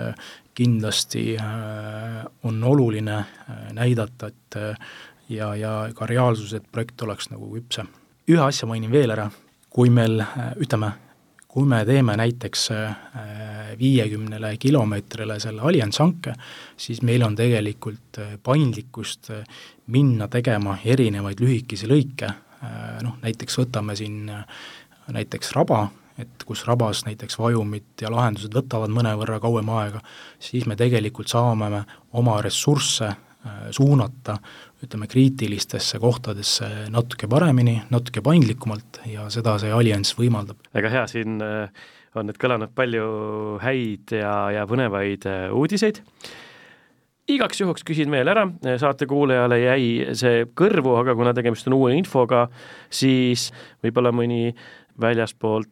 kindlasti 0.54 1.36
äh, 1.36 2.24
on 2.42 2.64
oluline 2.64 3.16
äh, 3.16 3.72
näidata, 3.72 4.26
et 4.26 4.56
äh, 4.56 4.76
ja, 5.28 5.54
ja 5.56 5.88
ka 5.94 6.06
reaalsus, 6.06 6.52
et 6.54 6.66
projekt 6.72 7.02
oleks 7.02 7.30
nagu 7.30 7.48
küpsem. 7.54 7.88
ühe 8.28 8.42
asja 8.42 8.68
mainin 8.70 8.92
veel 8.92 9.10
ära, 9.10 9.30
kui 9.70 9.90
meil 9.90 10.22
ütleme, 10.62 10.92
kui 11.48 11.66
me 11.68 11.82
teeme 11.84 12.14
näiteks 12.16 12.68
viiekümnele 13.78 14.52
kilomeetrile 14.56 15.40
selle 15.42 15.64
allianss 15.66 15.98
hanke, 16.00 16.34
siis 16.76 17.02
meil 17.02 17.24
on 17.26 17.34
tegelikult 17.36 18.20
paindlikkust 18.42 19.32
minna 19.92 20.28
tegema 20.32 20.78
erinevaid 20.84 21.42
lühikesi 21.42 21.90
lõike, 21.90 22.30
noh 23.02 23.18
näiteks 23.24 23.58
võtame 23.58 23.96
siin 23.98 24.30
näiteks 25.12 25.52
Raba, 25.58 25.82
et 26.20 26.44
kus 26.46 26.66
rabas 26.68 27.05
näiteks 27.07 27.38
vajumid 27.40 28.03
ja 28.03 28.11
lahendused 28.12 28.53
võtavad 28.55 28.92
mõnevõrra 28.92 29.38
kauem 29.42 29.70
aega, 29.79 30.03
siis 30.42 30.66
me 30.68 30.77
tegelikult 30.79 31.33
saame 31.33 31.85
oma 32.18 32.37
ressursse 32.44 33.09
äh, 33.09 33.64
suunata 33.70 34.37
ütleme, 34.83 35.07
kriitilistesse 35.07 36.01
kohtadesse 36.03 36.68
natuke 36.90 37.29
paremini, 37.31 37.79
natuke 37.90 38.22
paindlikumalt 38.25 39.03
ja 39.07 39.29
seda 39.31 39.57
see 39.62 39.72
allianss 39.72 40.16
võimaldab. 40.18 40.61
väga 40.75 40.94
hea, 40.96 41.09
siin 41.11 41.40
äh, 41.44 41.85
on 42.18 42.29
nüüd 42.29 42.40
kõlanud 42.40 42.75
palju 42.77 43.09
häid 43.62 44.16
ja, 44.18 44.37
ja 44.59 44.66
põnevaid 44.68 45.29
äh, 45.31 45.44
uudiseid 45.55 46.03
igaks 47.33 47.61
juhuks 47.62 47.85
küsin 47.87 48.11
veel 48.11 48.29
ära, 48.29 48.48
saatekuulajale 48.83 49.59
jäi 49.62 49.85
see 50.18 50.42
kõrvu, 50.59 50.96
aga 50.98 51.14
kuna 51.16 51.33
tegemist 51.37 51.68
on 51.70 51.77
uue 51.79 51.94
infoga, 51.94 52.48
siis 52.92 53.51
võib-olla 53.85 54.11
mõni 54.14 54.51
väljaspoolt 55.01 55.70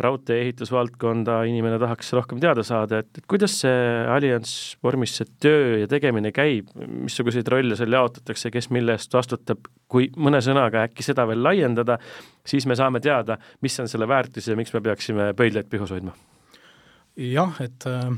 raudtee 0.00 0.38
ehitusvaldkonda 0.46 1.42
inimene 1.48 1.76
tahaks 1.80 2.12
rohkem 2.16 2.40
teada 2.40 2.64
saada, 2.64 3.02
et, 3.02 3.10
et 3.18 3.26
kuidas 3.28 3.58
see 3.64 3.82
allianss 4.08 4.76
vormis 4.84 5.16
see 5.18 5.28
töö 5.42 5.82
ja 5.82 5.90
tegemine 5.90 6.32
käib, 6.32 6.70
missuguseid 6.76 7.48
rolle 7.52 7.76
seal 7.76 7.92
jaotatakse, 7.92 8.50
kes 8.54 8.70
mille 8.72 8.96
eest 8.96 9.12
vastutab, 9.12 9.68
kui 9.92 10.08
mõne 10.16 10.40
sõnaga 10.44 10.86
äkki 10.88 11.04
seda 11.04 11.26
veel 11.28 11.44
laiendada, 11.44 11.98
siis 12.48 12.66
me 12.70 12.78
saame 12.78 13.02
teada, 13.04 13.36
mis 13.60 13.76
on 13.84 13.90
selle 13.90 14.08
väärtus 14.08 14.48
ja 14.48 14.56
miks 14.56 14.72
me 14.72 14.80
peaksime 14.84 15.32
pöidlaid 15.36 15.68
pihus 15.72 15.92
hoidma. 15.92 16.16
jah, 17.16 17.60
et 17.60 17.86
äh 17.86 18.08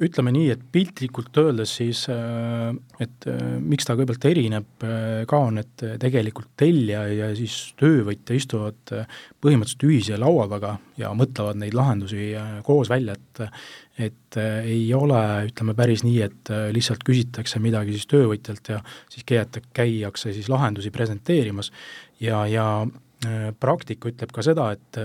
ütleme 0.00 0.32
nii, 0.32 0.48
et 0.54 0.62
piltlikult 0.72 1.36
öeldes 1.42 1.74
siis, 1.76 2.06
äh, 2.12 2.70
et 3.02 3.26
äh, 3.28 3.40
miks 3.60 3.86
ta 3.86 3.96
kõigepealt 3.98 4.26
erineb 4.30 4.84
äh, 4.86 5.22
ka, 5.28 5.40
on, 5.50 5.60
et 5.60 5.84
tegelikult 6.00 6.54
tellija 6.60 7.02
ja 7.12 7.28
siis 7.36 7.74
töövõtja 7.80 8.38
istuvad 8.38 8.94
põhimõtteliselt 9.42 9.84
ühise 9.88 10.20
laua 10.20 10.46
taga 10.50 10.74
ja 11.00 11.12
mõtlevad 11.16 11.60
neid 11.60 11.76
lahendusi 11.76 12.32
koos 12.66 12.92
välja, 12.92 13.18
et 13.18 13.46
et 14.00 14.36
ei 14.40 14.86
ole, 14.96 15.18
ütleme 15.50 15.74
päris 15.76 16.00
nii, 16.06 16.20
et 16.24 16.50
lihtsalt 16.72 17.02
küsitakse 17.04 17.60
midagi 17.60 17.92
siis 17.92 18.08
töövõtjalt 18.08 18.70
ja 18.72 18.78
siis 19.12 19.26
käiata, 19.28 19.60
käiakse 19.76 20.32
siis 20.32 20.48
lahendusi 20.48 20.88
presenteerimas. 20.94 21.68
Ja, 22.22 22.46
ja 22.48 22.86
praktika 23.60 24.08
ütleb 24.08 24.32
ka 24.32 24.46
seda, 24.46 24.70
et 24.78 25.02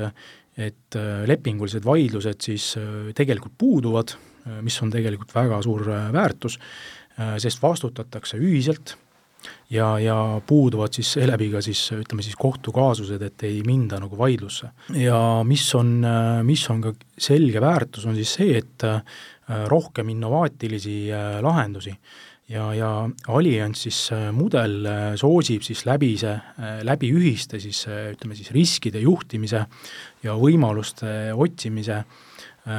et 0.56 0.96
lepingulised 1.28 1.84
vaidlused 1.84 2.46
siis 2.48 2.70
tegelikult 3.18 3.58
puuduvad 3.60 4.16
mis 4.62 4.78
on 4.84 4.92
tegelikult 4.94 5.34
väga 5.36 5.62
suur 5.66 5.88
äh, 5.90 6.12
väärtus, 6.14 6.60
äh, 7.20 7.36
sest 7.42 7.62
vastutatakse 7.64 8.40
ühiselt 8.42 8.96
ja, 9.70 9.96
ja 10.02 10.18
puuduvad 10.48 10.94
siis 10.96 11.12
seeläbi 11.18 11.52
ka 11.54 11.62
siis 11.66 11.82
ütleme 11.96 12.26
siis 12.26 12.38
kohtukaasused, 12.40 13.22
et 13.22 13.46
ei 13.46 13.62
minda 13.66 14.00
nagu 14.02 14.18
vaidlusse. 14.18 14.72
ja 14.98 15.20
mis 15.46 15.66
on, 15.78 16.00
mis 16.44 16.64
on 16.74 16.82
ka 16.82 16.94
selge 17.18 17.62
väärtus, 17.62 18.08
on 18.10 18.18
siis 18.18 18.34
see, 18.40 18.58
et 18.58 18.86
rohkem 19.70 20.10
innovaatilisi 20.10 20.96
lahendusi 21.46 21.94
ja, 22.50 22.72
ja 22.74 22.90
Allianz 23.30 23.84
siis 23.86 24.00
mudel 24.34 24.90
soosib 25.22 25.62
siis 25.62 25.86
läbi 25.86 26.16
see, 26.18 26.34
läbi 26.82 27.12
ühiste 27.14 27.62
siis 27.62 27.84
ütleme 27.86 28.38
siis 28.38 28.50
riskide 28.56 29.06
juhtimise 29.06 29.62
ja 30.26 30.38
võimaluste 30.42 31.36
otsimise 31.38 32.02
äh, 32.02 32.06
Äh, 32.06 32.25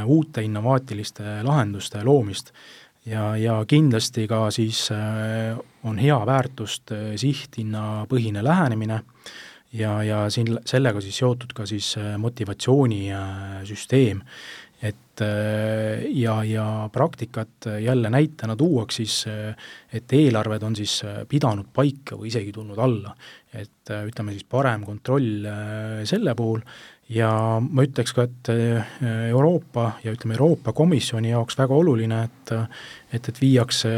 uute 0.06 0.42
innovaatiliste 0.42 1.42
lahenduste 1.46 2.02
loomist 2.04 2.50
ja, 3.06 3.36
ja 3.38 3.60
kindlasti 3.68 4.26
ka 4.30 4.46
siis 4.54 4.88
äh, 4.94 5.58
on 5.86 5.98
hea 6.02 6.18
väärtust 6.26 6.92
äh, 6.94 7.14
sihthinnapõhine 7.20 8.42
lähenemine 8.44 9.00
ja, 9.76 10.00
ja 10.02 10.24
siin 10.32 10.56
sellega 10.66 11.00
siis 11.04 11.18
seotud 11.22 11.52
ka 11.54 11.66
siis 11.68 11.94
motivatsioonisüsteem, 12.18 14.22
et 14.82 15.20
ja, 16.12 16.44
ja 16.44 16.90
praktikat 16.92 17.66
jälle 17.80 18.10
näitena 18.12 18.56
tuuaks 18.56 18.96
siis, 19.00 19.24
et 19.92 20.12
eelarved 20.12 20.62
on 20.62 20.76
siis 20.76 21.02
pidanud 21.28 21.66
paika 21.74 22.16
või 22.16 22.28
isegi 22.28 22.52
tulnud 22.52 22.78
alla. 22.78 23.16
et 23.56 23.88
ütleme 23.88 24.32
siis 24.36 24.44
parem 24.44 24.84
kontroll 24.84 25.46
selle 26.04 26.34
puhul 26.36 26.60
ja 27.12 27.30
ma 27.62 27.84
ütleks 27.86 28.14
ka, 28.16 28.26
et 28.26 28.50
äh, 28.50 28.96
Euroopa 29.30 29.92
ja 30.04 30.14
ütleme, 30.14 30.34
Euroopa 30.36 30.74
Komisjoni 30.76 31.30
jaoks 31.32 31.58
väga 31.58 31.76
oluline, 31.76 32.22
et 32.26 32.52
et, 33.14 33.28
et 33.30 33.40
viiakse 33.40 33.92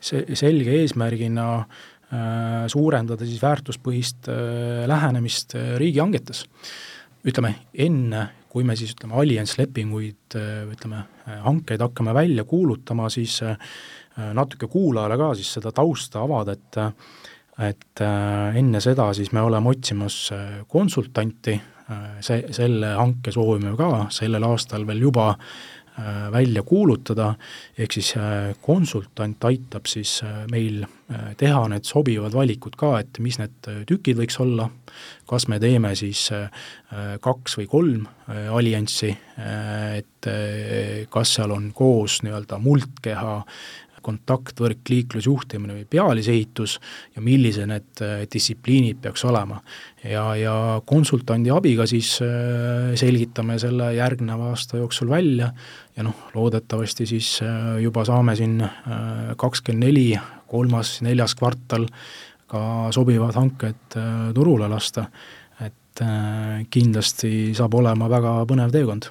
see 0.00 0.36
selge 0.38 0.74
eesmärgina 0.82 1.46
äh, 1.62 2.68
suurendada 2.72 3.26
siis 3.28 3.42
väärtuspõhist 3.42 4.28
äh, 4.32 4.84
lähenemist 4.90 5.56
riigihangetes. 5.80 6.44
ütleme, 7.24 7.54
enne, 7.78 8.28
kui 8.50 8.64
me 8.66 8.74
siis 8.76 8.96
ütleme, 8.96 9.14
allianslepinguid, 9.14 10.34
ütleme, 10.74 11.04
hankeid 11.44 11.80
hakkame 11.80 12.14
välja 12.14 12.42
kuulutama, 12.44 13.06
siis 13.14 13.36
natuke 14.34 14.66
kuulajale 14.66 15.16
ka 15.16 15.28
siis 15.38 15.52
seda 15.54 15.70
tausta 15.72 16.24
avada, 16.26 16.52
et 16.58 16.80
et 17.62 18.02
enne 18.02 18.80
seda 18.80 19.06
siis 19.14 19.30
me 19.32 19.44
oleme 19.44 19.70
otsimas 19.70 20.16
konsultanti, 20.68 21.54
Äh, 21.54 21.71
see, 22.20 22.46
selle 22.54 22.96
hanke 22.98 23.34
soovime 23.34 23.76
ka 23.78 24.08
sellel 24.14 24.46
aastal 24.48 24.86
veel 24.88 25.02
juba 25.06 25.28
äh, 25.32 26.28
välja 26.32 26.62
kuulutada, 26.66 27.32
ehk 27.78 27.98
siis 27.98 28.14
äh, 28.16 28.52
konsultant 28.64 29.44
aitab 29.44 29.90
siis 29.90 30.20
meil 30.50 30.84
teha 31.36 31.66
need 31.68 31.84
sobivad 31.84 32.32
valikud 32.32 32.76
ka, 32.80 32.94
et 33.02 33.20
mis 33.20 33.36
need 33.40 33.68
tükid 33.88 34.16
võiks 34.16 34.38
olla, 34.40 34.70
kas 35.28 35.44
me 35.48 35.58
teeme 35.60 35.90
siis 35.96 36.30
kaks 37.20 37.58
või 37.58 37.66
kolm 37.68 38.06
allianssi, 38.56 39.10
et 39.98 40.28
kas 41.12 41.34
seal 41.36 41.52
on 41.52 41.68
koos 41.76 42.22
nii-öelda 42.24 42.56
muldkeha 42.64 43.34
kontaktvõrk, 44.04 44.82
liiklusjuhtimine 44.90 45.76
või 45.78 45.86
pealisehitus 45.90 46.78
ja 47.16 47.22
millised 47.24 47.68
need 47.70 48.02
äh, 48.04 48.24
distsipliinid 48.32 49.00
peaks 49.02 49.24
olema. 49.28 49.60
ja, 50.04 50.24
ja 50.36 50.54
konsultandi 50.86 51.50
abiga 51.54 51.86
siis 51.86 52.14
äh, 52.24 52.92
selgitame 52.98 53.58
selle 53.62 53.92
järgneva 53.96 54.52
aasta 54.52 54.80
jooksul 54.80 55.10
välja 55.10 55.52
ja 55.96 56.06
noh, 56.06 56.28
loodetavasti 56.34 57.06
siis 57.06 57.38
äh, 57.42 57.78
juba 57.82 58.04
saame 58.08 58.36
siin 58.36 58.60
kakskümmend 59.36 59.86
neli, 59.86 60.06
kolmas, 60.46 61.00
neljas 61.02 61.34
kvartal 61.38 61.86
ka 62.46 62.90
sobivad 62.92 63.34
hanked 63.34 63.96
turule 64.36 64.68
lasta, 64.68 65.06
et 65.64 66.02
kindlasti 66.70 67.54
saab 67.56 67.74
olema 67.80 68.10
väga 68.12 68.36
põnev 68.48 68.72
teekond 68.74 69.08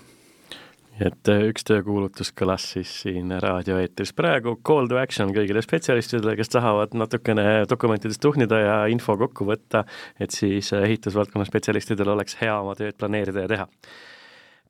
et 1.01 1.31
äh, 1.31 1.43
üks 1.49 1.65
töökuulutus 1.67 2.31
kõlas 2.37 2.65
siis 2.75 2.91
siin 3.03 3.31
raadioeetris 3.41 4.13
praegu, 4.17 4.55
call 4.67 4.89
to 4.91 4.99
action 5.01 5.33
kõigile 5.35 5.63
spetsialistidele, 5.65 6.35
kes 6.39 6.53
tahavad 6.53 6.95
natukene 6.97 7.65
dokumentidest 7.69 8.21
tuhnida 8.23 8.61
ja 8.61 8.77
info 8.93 9.17
kokku 9.19 9.47
võtta, 9.49 9.85
et 10.21 10.35
siis 10.35 10.71
äh, 10.75 10.85
ehitusvaldkonna 10.89 11.47
spetsialistidel 11.49 12.13
oleks 12.15 12.37
hea 12.41 12.57
oma 12.61 12.75
tööd 12.79 12.97
planeerida 12.99 13.45
ja 13.45 13.53
teha. 13.55 13.69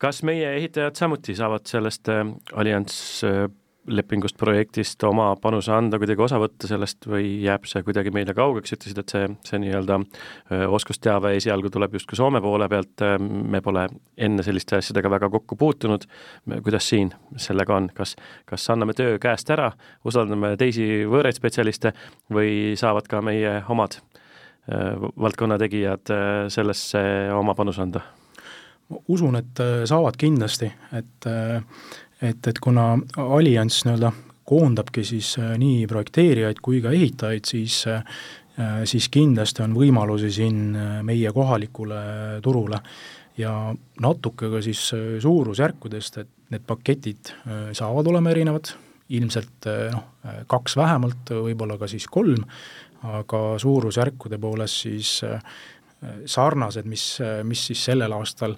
kas 0.02 0.24
meie 0.26 0.56
ehitajad 0.58 0.98
samuti 0.98 1.36
saavad 1.38 1.68
sellest 1.70 2.10
äh, 2.10 2.26
Allianz 2.56 2.96
lepingust, 3.90 4.38
projektist 4.38 5.02
oma 5.08 5.32
panuse 5.42 5.72
anda, 5.74 5.98
kuidagi 6.02 6.22
osa 6.22 6.38
võtta 6.42 6.68
sellest 6.70 7.08
või 7.10 7.40
jääb 7.42 7.66
see 7.70 7.82
kuidagi 7.86 8.14
meile 8.14 8.36
kaugeks, 8.38 8.76
ütlesid, 8.76 9.00
et 9.02 9.14
see, 9.14 9.30
see 9.48 9.62
nii-öelda 9.64 9.98
oskusteave 10.70 11.34
esialgu 11.40 11.72
tuleb 11.74 11.98
justkui 11.98 12.20
Soome 12.20 12.42
poole 12.44 12.68
pealt, 12.70 13.02
me 13.22 13.62
pole 13.66 13.88
enne 14.22 14.46
selliste 14.46 14.78
asjadega 14.78 15.10
väga 15.16 15.32
kokku 15.34 15.58
puutunud, 15.58 16.06
kuidas 16.62 16.92
siin 16.94 17.10
sellega 17.42 17.80
on, 17.80 17.90
kas, 17.98 18.16
kas 18.50 18.70
anname 18.74 18.94
töö 18.98 19.18
käest 19.22 19.50
ära, 19.54 19.72
usaldame 20.06 20.54
teisi 20.62 20.88
võõraid 21.10 21.40
spetsialiste 21.40 21.96
või 22.34 22.78
saavad 22.80 23.10
ka 23.10 23.24
meie 23.26 23.60
omad 23.70 23.98
valdkonna 25.18 25.58
tegijad 25.58 26.12
sellesse 26.54 27.02
oma 27.34 27.58
panuse 27.58 27.82
anda? 27.82 28.06
ma 28.92 29.00
usun, 29.08 29.38
et 29.40 29.60
saavad 29.88 30.18
kindlasti, 30.20 30.68
et 30.98 31.28
et, 32.22 32.48
et 32.48 32.60
kuna 32.62 32.94
Allianz 33.18 33.82
nii-öelda 33.86 34.12
koondabki 34.52 35.04
siis 35.08 35.36
äh, 35.40 35.56
nii 35.60 35.86
projekteerijaid 35.88 36.60
kui 36.64 36.82
ka 36.84 36.92
ehitajaid, 36.96 37.48
siis 37.48 37.86
äh, 37.88 38.04
siis 38.90 39.08
kindlasti 39.14 39.64
on 39.64 39.76
võimalusi 39.78 40.32
siin 40.34 40.76
äh, 40.76 40.94
meie 41.08 41.32
kohalikule 41.36 42.04
turule. 42.44 42.82
Ja 43.40 43.72
natuke 44.04 44.50
ka 44.52 44.60
siis 44.62 44.82
suurusjärkudest, 45.24 46.18
et 46.20 46.52
need 46.52 46.66
paketid 46.68 47.32
saavad 47.74 48.10
olema 48.12 48.30
erinevad, 48.34 48.74
ilmselt 49.16 49.68
noh, 49.94 50.04
kaks 50.52 50.76
vähemalt, 50.78 51.32
võib-olla 51.48 51.78
ka 51.80 51.88
siis 51.90 52.10
kolm, 52.12 52.44
aga 53.08 53.40
suurusjärkude 53.64 54.38
poolest 54.38 54.84
siis 54.84 55.14
sarnased, 56.28 56.92
mis, 56.92 57.06
mis 57.48 57.64
siis 57.72 57.86
sellel 57.88 58.14
aastal 58.20 58.58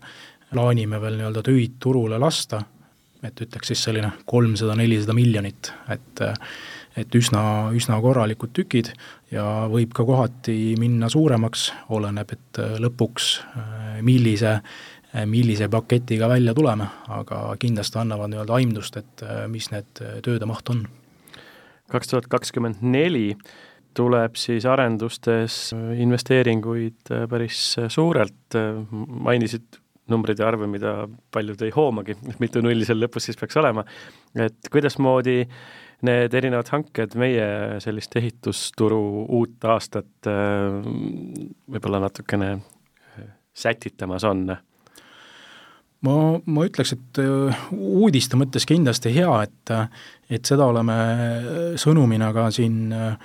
plaanime 0.50 1.00
veel 1.06 1.22
nii-öelda 1.22 1.46
töid 1.46 1.78
turule 1.86 2.18
lasta 2.20 2.64
et 3.24 3.42
ütleks 3.46 3.72
siis 3.72 3.84
selline 3.88 4.12
kolmsada, 4.30 4.76
nelisada 4.80 5.16
miljonit, 5.18 5.74
et 5.94 6.24
et 6.94 7.16
üsna, 7.18 7.72
üsna 7.74 7.98
korralikud 8.04 8.52
tükid 8.54 8.92
ja 9.34 9.66
võib 9.72 9.96
ka 9.98 10.06
kohati 10.06 10.76
minna 10.78 11.10
suuremaks, 11.10 11.72
oleneb, 11.90 12.36
et 12.36 12.60
lõpuks 12.84 13.30
millise, 14.06 14.60
millise 15.26 15.70
paketiga 15.74 16.30
välja 16.30 16.54
tuleme, 16.54 16.86
aga 17.18 17.42
kindlasti 17.62 17.98
annavad 17.98 18.30
nii-öelda 18.30 18.60
aimdust, 18.60 19.02
et 19.02 19.26
mis 19.50 19.72
need 19.74 20.04
tööde 20.26 20.50
maht 20.50 20.70
on. 20.70 20.86
kaks 21.90 22.14
tuhat 22.14 22.30
kakskümmend 22.30 22.82
neli 22.82 23.34
tuleb 23.94 24.38
siis 24.38 24.66
arendustes 24.66 25.74
investeeringuid 25.74 27.10
päris 27.30 27.76
suurelt, 27.94 28.58
mainisid 28.94 29.83
numbreid 30.12 30.42
ja 30.42 30.50
arve, 30.50 30.68
mida 30.68 30.96
paljud 31.34 31.62
ei 31.64 31.72
hoomagi, 31.76 32.18
mitu 32.44 32.64
nulli 32.64 32.88
seal 32.88 33.00
lõpus 33.04 33.30
siis 33.30 33.40
peaks 33.40 33.58
olema, 33.62 33.86
et 34.36 34.72
kuidasmoodi 34.72 35.38
need 36.04 36.36
erinevad 36.36 36.68
hanked 36.74 37.16
meie 37.20 37.48
sellist 37.84 38.16
ehitusturu 38.20 39.00
uut 39.40 39.70
aastat 39.72 40.28
äh, 40.28 40.84
võib-olla 41.72 42.04
natukene 42.04 42.52
äh, 42.58 43.30
sätitamas 43.56 44.28
on? 44.28 44.50
ma, 46.04 46.16
ma 46.44 46.68
ütleks, 46.68 46.98
et 46.98 47.24
äh, 47.24 47.64
uudiste 47.72 48.40
mõttes 48.40 48.68
kindlasti 48.68 49.16
hea, 49.16 49.32
et 49.48 49.78
et 50.34 50.50
seda 50.50 50.66
oleme 50.66 50.96
sõnumina 51.80 52.32
ka 52.36 52.48
siin 52.52 52.92
Äh, 52.92 53.18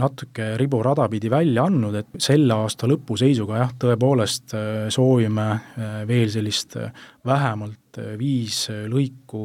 natuke 0.00 0.54
riburada 0.56 1.04
pidi 1.12 1.28
välja 1.30 1.66
andnud, 1.68 1.96
et 1.98 2.22
selle 2.22 2.54
aasta 2.62 2.88
lõpu 2.88 3.16
seisuga 3.20 3.58
jah, 3.60 3.72
tõepoolest 3.82 4.54
äh, 4.56 4.88
soovime 4.92 5.46
äh, 5.50 5.96
veel 6.08 6.30
sellist 6.32 6.78
vähemalt 7.26 8.00
viis 8.16 8.68
lõiku 8.88 9.40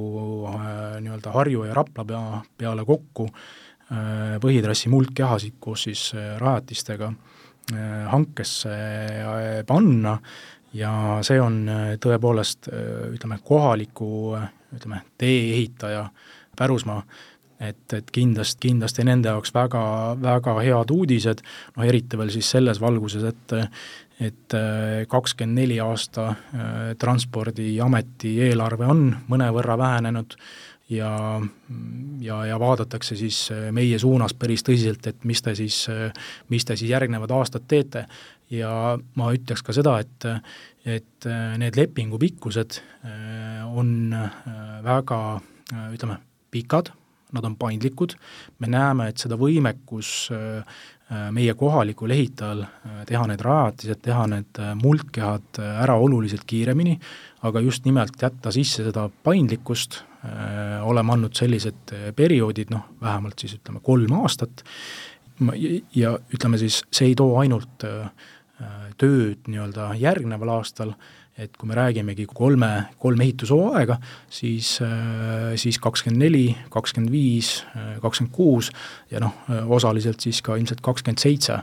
nii-öelda 1.01 1.31
Harju 1.33 1.65
ja 1.65 1.73
Rapla 1.73 2.05
pea, 2.05 2.41
peale 2.57 2.85
kokku 2.85 3.25
põhitrassi 4.41 4.89
muldkehasid 4.93 5.57
koos 5.61 5.87
siis 5.87 6.03
rajatistega 6.41 7.09
hankesse 8.11 8.75
panna. 9.65 10.13
Ja 10.77 10.91
see 11.25 11.41
on 11.41 11.63
tõepoolest 12.01 12.69
ütleme, 12.69 13.39
kohaliku 13.45 14.37
ütleme, 14.77 15.01
tee-ehitaja 15.17 16.05
pärusmaa 16.57 17.01
et, 17.59 17.93
et 17.93 18.11
kindlasti, 18.11 18.67
kindlasti 18.67 19.05
nende 19.07 19.31
jaoks 19.31 19.53
väga, 19.55 19.83
väga 20.21 20.55
head 20.61 20.91
uudised, 20.95 21.43
noh 21.77 21.87
eriti 21.87 22.19
veel 22.19 22.33
siis 22.33 22.49
selles 22.57 22.81
valguses, 22.83 23.23
et 23.23 23.59
et 24.15 24.53
kakskümmend 25.11 25.59
neli 25.59 25.75
aasta 25.83 26.29
äh, 26.31 26.67
Transpordiameti 26.95 28.29
eelarve 28.45 28.87
on 28.87 29.09
mõnevõrra 29.27 29.75
vähenenud 29.75 30.37
ja, 30.89 31.41
ja, 32.21 32.45
ja 32.45 32.59
vaadatakse 32.59 33.15
siis 33.15 33.39
meie 33.75 33.99
suunas 33.99 34.33
päris 34.37 34.63
tõsiselt, 34.65 35.07
et 35.07 35.23
mis 35.25 35.41
te 35.41 35.55
siis, 35.57 35.85
mis 36.49 36.65
te 36.65 36.77
siis 36.77 36.91
järgnevad 36.91 37.31
aastad 37.35 37.67
teete. 37.67 38.05
ja 38.49 38.97
ma 39.17 39.31
ütleks 39.33 39.63
ka 39.65 39.73
seda, 39.73 39.97
et, 39.99 40.25
et 40.85 41.27
need 41.57 41.75
lepingu 41.75 42.19
pikkused 42.21 42.77
äh, 42.77 43.65
on 43.65 44.13
äh, 44.13 44.43
väga 44.85 45.41
ütleme, 45.91 46.19
pikad 46.51 46.93
nad 47.35 47.45
on 47.47 47.55
paindlikud, 47.59 48.15
me 48.59 48.69
näeme, 48.71 49.09
et 49.11 49.21
seda 49.21 49.37
võimekus 49.39 50.11
äh, 50.33 50.75
äh, 51.11 51.27
meie 51.35 51.53
kohalikul 51.57 52.13
ehitajal 52.15 52.65
äh, 52.65 52.99
teha 53.09 53.25
need 53.31 53.43
rajatised, 53.45 54.01
teha 54.05 54.25
need 54.31 54.61
muldkehad 54.81 55.61
ära 55.61 55.97
oluliselt 56.01 56.45
kiiremini, 56.47 56.97
aga 57.45 57.63
just 57.63 57.85
nimelt 57.85 58.21
jätta 58.21 58.53
sisse 58.55 58.87
seda 58.87 59.09
paindlikkust, 59.23 60.01
oleme 60.89 61.13
andnud 61.13 61.35
sellised 61.37 61.91
perioodid, 62.17 62.71
noh, 62.73 62.87
vähemalt 62.97 63.43
siis 63.43 63.59
ütleme 63.59 63.77
kolm 63.85 64.15
aastat, 64.23 64.63
ja 65.93 66.15
ütleme 66.33 66.57
siis, 66.57 66.79
see 66.89 67.11
ei 67.11 67.17
too 67.19 67.35
ainult 67.37 67.85
tööd 68.97 69.45
nii-öelda 69.45 69.91
järgneval 70.01 70.55
aastal, 70.55 70.95
et 71.35 71.57
kui 71.59 71.67
me 71.67 71.75
räägimegi 71.75 72.25
kolme, 72.31 72.69
kolm 72.99 73.21
ehitushooaega, 73.25 73.97
siis, 74.31 74.77
äh, 74.83 75.51
siis 75.59 75.79
kakskümmend 75.83 76.23
neli, 76.23 76.45
kakskümmend 76.71 77.11
viis, 77.11 77.57
äh, 77.75 77.97
kakskümmend 78.03 78.33
kuus 78.35 78.71
ja 79.11 79.19
noh, 79.23 79.35
osaliselt 79.75 80.23
siis 80.23 80.39
ka 80.45 80.55
ilmselt 80.55 80.83
kakskümmend 80.85 81.19
seitse. 81.19 81.59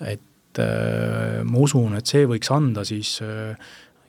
et 0.00 0.58
äh, 0.62 1.42
ma 1.42 1.58
usun, 1.58 1.96
et 1.98 2.06
see 2.06 2.26
võiks 2.30 2.50
anda 2.54 2.84
siis 2.86 3.18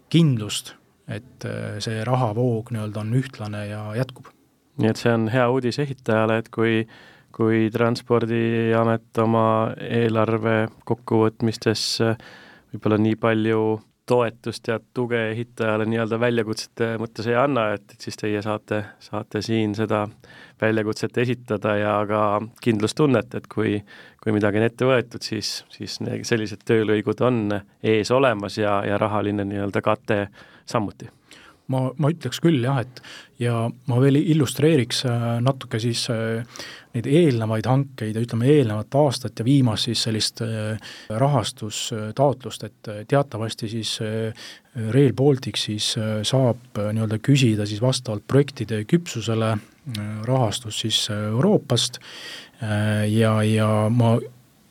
kindlust, 0.09 0.75
et 1.09 1.45
see 1.81 2.03
rahavoog 2.05 2.69
nii-öelda 2.69 3.01
on 3.01 3.13
ühtlane 3.17 3.65
ja 3.69 3.81
jätkub. 3.97 4.29
nii 4.77 4.89
et 4.89 5.01
see 5.01 5.13
on 5.13 5.27
hea 5.33 5.49
uudis 5.49 5.81
ehitajale, 5.81 6.37
et 6.43 6.49
kui 6.53 6.83
kui 7.39 7.69
Transpordiamet 7.71 9.19
oma 9.21 9.71
eelarve 9.85 10.67
kokkuvõtmistes 10.89 11.83
võib-olla 12.01 12.97
nii 12.99 13.19
palju 13.21 13.61
toetust 14.09 14.67
ja 14.71 14.79
tuge 14.93 15.19
ehitajale 15.31 15.85
nii-öelda 15.89 16.19
väljakutsete 16.21 16.89
mõttes 17.01 17.27
ei 17.29 17.37
anna, 17.37 17.67
et, 17.77 17.85
et 17.93 18.07
siis 18.07 18.17
teie 18.17 18.41
saate, 18.45 18.81
saate 19.03 19.43
siin 19.45 19.75
seda 19.77 20.05
väljakutset 20.61 21.17
esitada 21.21 21.75
ja 21.79 21.93
ka 22.09 22.23
kindlustunnet, 22.65 23.37
et 23.37 23.47
kui, 23.51 23.77
kui 24.23 24.35
midagi 24.35 24.61
on 24.61 24.67
ette 24.69 24.89
võetud, 24.89 25.25
siis, 25.25 25.59
siis 25.73 25.99
sellised 26.27 26.65
töölõigud 26.65 27.21
on 27.25 27.59
ees 27.83 28.11
olemas 28.15 28.57
ja, 28.57 28.81
ja 28.87 28.97
rahaline 29.01 29.45
nii-öelda 29.45 29.85
kate 29.85 30.25
samuti 30.69 31.09
ma, 31.71 31.87
ma 31.97 32.11
ütleks 32.11 32.41
küll 32.43 32.63
jah, 32.63 32.81
et 32.83 33.01
ja 33.39 33.63
ma 33.89 33.99
veel 34.01 34.19
illustreeriks 34.19 35.03
äh, 35.07 35.27
natuke 35.43 35.79
siis 35.81 36.05
äh, 36.11 36.41
neid 36.95 37.07
eelnevaid 37.07 37.69
hankeid 37.69 38.17
ja 38.17 38.23
ütleme, 38.23 38.49
eelnevat 38.49 38.95
aastat 38.99 39.39
ja 39.39 39.45
viimast 39.47 39.87
siis 39.87 40.03
sellist 40.07 40.41
äh, 40.45 40.91
rahastustaotlust, 41.21 42.65
et 42.67 42.91
teatavasti 43.09 43.69
siis 43.71 43.97
Rail 43.99 45.13
Baltic 45.17 45.59
siis 45.59 45.91
saab 46.27 46.79
nii-öelda 46.79 47.19
küsida 47.23 47.67
siis 47.69 47.81
vastavalt 47.83 48.25
projektide 48.29 48.83
küpsusele 48.89 49.55
rahastust 50.27 50.85
siis 50.85 50.99
Euroopast 51.13 51.97
ja, 52.61 53.33
ja 53.43 53.69
ma 53.89 54.13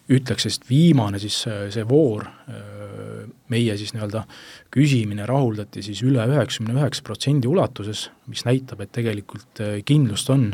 ütleks, 0.08 0.46
et 0.48 0.70
viimane 0.70 1.20
siis 1.20 1.42
see 1.44 1.84
voor, 1.88 2.24
meie 3.52 3.76
siis 3.80 3.94
nii-öelda 3.94 4.24
küsimine 4.74 5.26
rahuldati 5.28 5.82
siis 5.84 6.02
üle 6.06 6.24
üheksakümne 6.28 6.76
üheksa 6.78 7.06
protsendi 7.06 7.48
ulatuses, 7.50 8.08
mis 8.28 8.44
näitab, 8.48 8.82
et 8.84 8.92
tegelikult 8.96 9.62
kindlust 9.88 10.30
on 10.34 10.50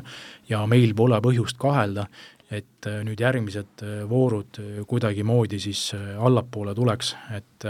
ja 0.51 0.64
meil 0.70 0.95
pole 0.97 1.18
põhjust 1.24 1.59
kahelda, 1.61 2.07
et 2.55 2.86
nüüd 3.07 3.18
järgmised 3.18 3.82
voorud 4.09 4.61
kuidagimoodi 4.86 5.59
siis 5.59 5.88
allapoole 5.97 6.74
tuleks, 6.76 7.14
et 7.34 7.66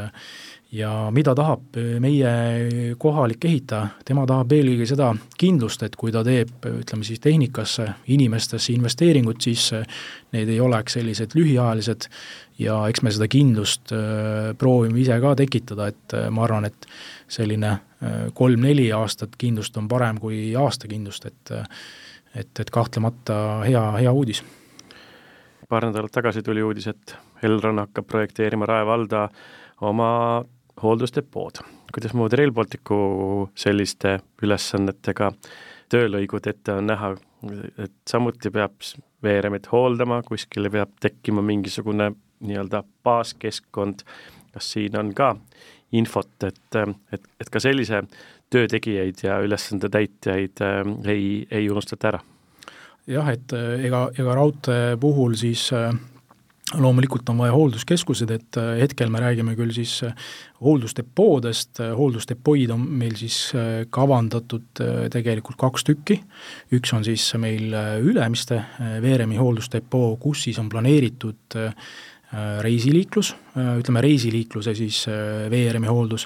ja 0.75 0.91
mida 1.15 1.35
tahab 1.39 1.77
meie 2.03 2.95
kohalik 2.99 3.45
ehitaja, 3.47 4.01
tema 4.07 4.25
tahab 4.27 4.53
eelkõige 4.57 4.89
seda 4.91 5.13
kindlust, 5.39 5.85
et 5.87 5.97
kui 5.97 6.13
ta 6.15 6.25
teeb, 6.27 6.51
ütleme 6.67 7.07
siis 7.07 7.23
tehnikasse, 7.23 7.87
inimestesse 8.11 8.75
investeeringut, 8.75 9.41
siis 9.45 9.71
need 10.35 10.51
ei 10.51 10.61
oleks 10.61 10.99
sellised 10.99 11.37
lühiajalised 11.39 12.09
ja 12.59 12.81
eks 12.91 13.05
me 13.07 13.15
seda 13.15 13.29
kindlust 13.31 13.95
äh, 13.95 14.53
proovime 14.59 15.01
ise 15.03 15.19
ka 15.23 15.35
tekitada, 15.39 15.91
et 15.95 16.17
ma 16.35 16.47
arvan, 16.49 16.67
et 16.71 16.89
selline 17.31 17.79
kolm-neli 18.37 18.91
aastat 18.93 19.39
kindlust 19.41 19.79
on 19.81 19.87
parem 19.89 20.19
kui 20.21 20.51
aasta 20.59 20.91
kindlust, 20.91 21.31
et 21.31 21.55
et, 22.35 22.61
et 22.61 22.71
kahtlemata 22.71 23.37
hea, 23.63 23.83
hea 24.03 24.13
uudis. 24.13 24.43
paar 25.69 25.87
nädalat 25.87 26.13
tagasi 26.13 26.43
tuli 26.43 26.63
uudis, 26.63 26.87
et 26.87 27.15
Elron 27.43 27.79
hakkab 27.79 28.07
projekteerima 28.07 28.67
Rae 28.67 28.87
valda 28.87 29.29
oma 29.81 30.45
hooldusdepood. 30.83 31.63
kuidasmoodi 31.95 32.37
Rail 32.37 32.53
Balticu 32.53 32.97
selliste 33.55 34.19
ülesannetega 34.43 35.33
töölõigud 35.93 36.47
ette 36.51 36.75
on 36.75 36.89
näha, 36.91 37.15
et 37.79 37.95
samuti 38.09 38.51
peab 38.51 38.83
veeremeid 39.23 39.69
hooldama, 39.73 40.23
kuskile 40.27 40.71
peab 40.71 40.97
tekkima 41.01 41.43
mingisugune 41.43 42.11
nii-öelda 42.45 42.83
baaskeskkond, 43.05 44.03
kas 44.53 44.73
siin 44.75 44.99
on 44.99 45.13
ka 45.15 45.35
infot, 45.95 46.35
et, 46.43 46.81
et, 47.13 47.29
et 47.41 47.51
ka 47.51 47.63
sellise 47.63 48.03
töö 48.51 48.67
tegijaid 48.71 49.23
ja 49.23 49.39
ülesande 49.45 49.89
täitjaid 49.91 50.63
äh, 50.65 50.81
ei, 51.11 51.29
ei 51.51 51.71
unustata 51.71 52.11
ära? 52.13 52.21
jah, 53.07 53.29
et 53.31 53.53
ega, 53.85 54.09
ega 54.19 54.35
raudtee 54.35 54.97
puhul 55.01 55.37
siis 55.39 55.69
äh, 55.77 55.93
loomulikult 56.73 57.29
on 57.29 57.39
vaja 57.43 57.53
hoolduskeskused, 57.53 58.31
et 58.33 58.57
äh, 58.57 58.79
hetkel 58.81 59.11
me 59.13 59.21
räägime 59.21 59.53
küll 59.59 59.73
siis 59.77 59.99
äh, 60.07 60.15
hooldusdepoodest, 60.65 61.81
äh, 61.85 61.93
hooldusdepoid 61.97 62.73
on 62.73 62.87
meil 63.03 63.17
siis 63.21 63.37
kavandatud 63.95 64.83
tegelikult 65.13 65.59
kaks 65.61 65.85
tükki, 65.85 66.19
üks 66.75 66.95
on 66.97 67.05
siis 67.05 67.27
meil 67.41 67.75
Ülemiste 68.01 68.63
Veeremi 69.03 69.37
hooldusdepoo, 69.37 70.17
kus 70.23 70.47
siis 70.49 70.59
on 70.63 70.71
planeeritud 70.73 71.59
reisiliiklus, 72.65 73.35
ütleme 73.79 74.01
reisiliikluse 74.03 74.73
siis 74.75 75.05
veeremi 75.51 75.87
hooldus. 75.87 76.25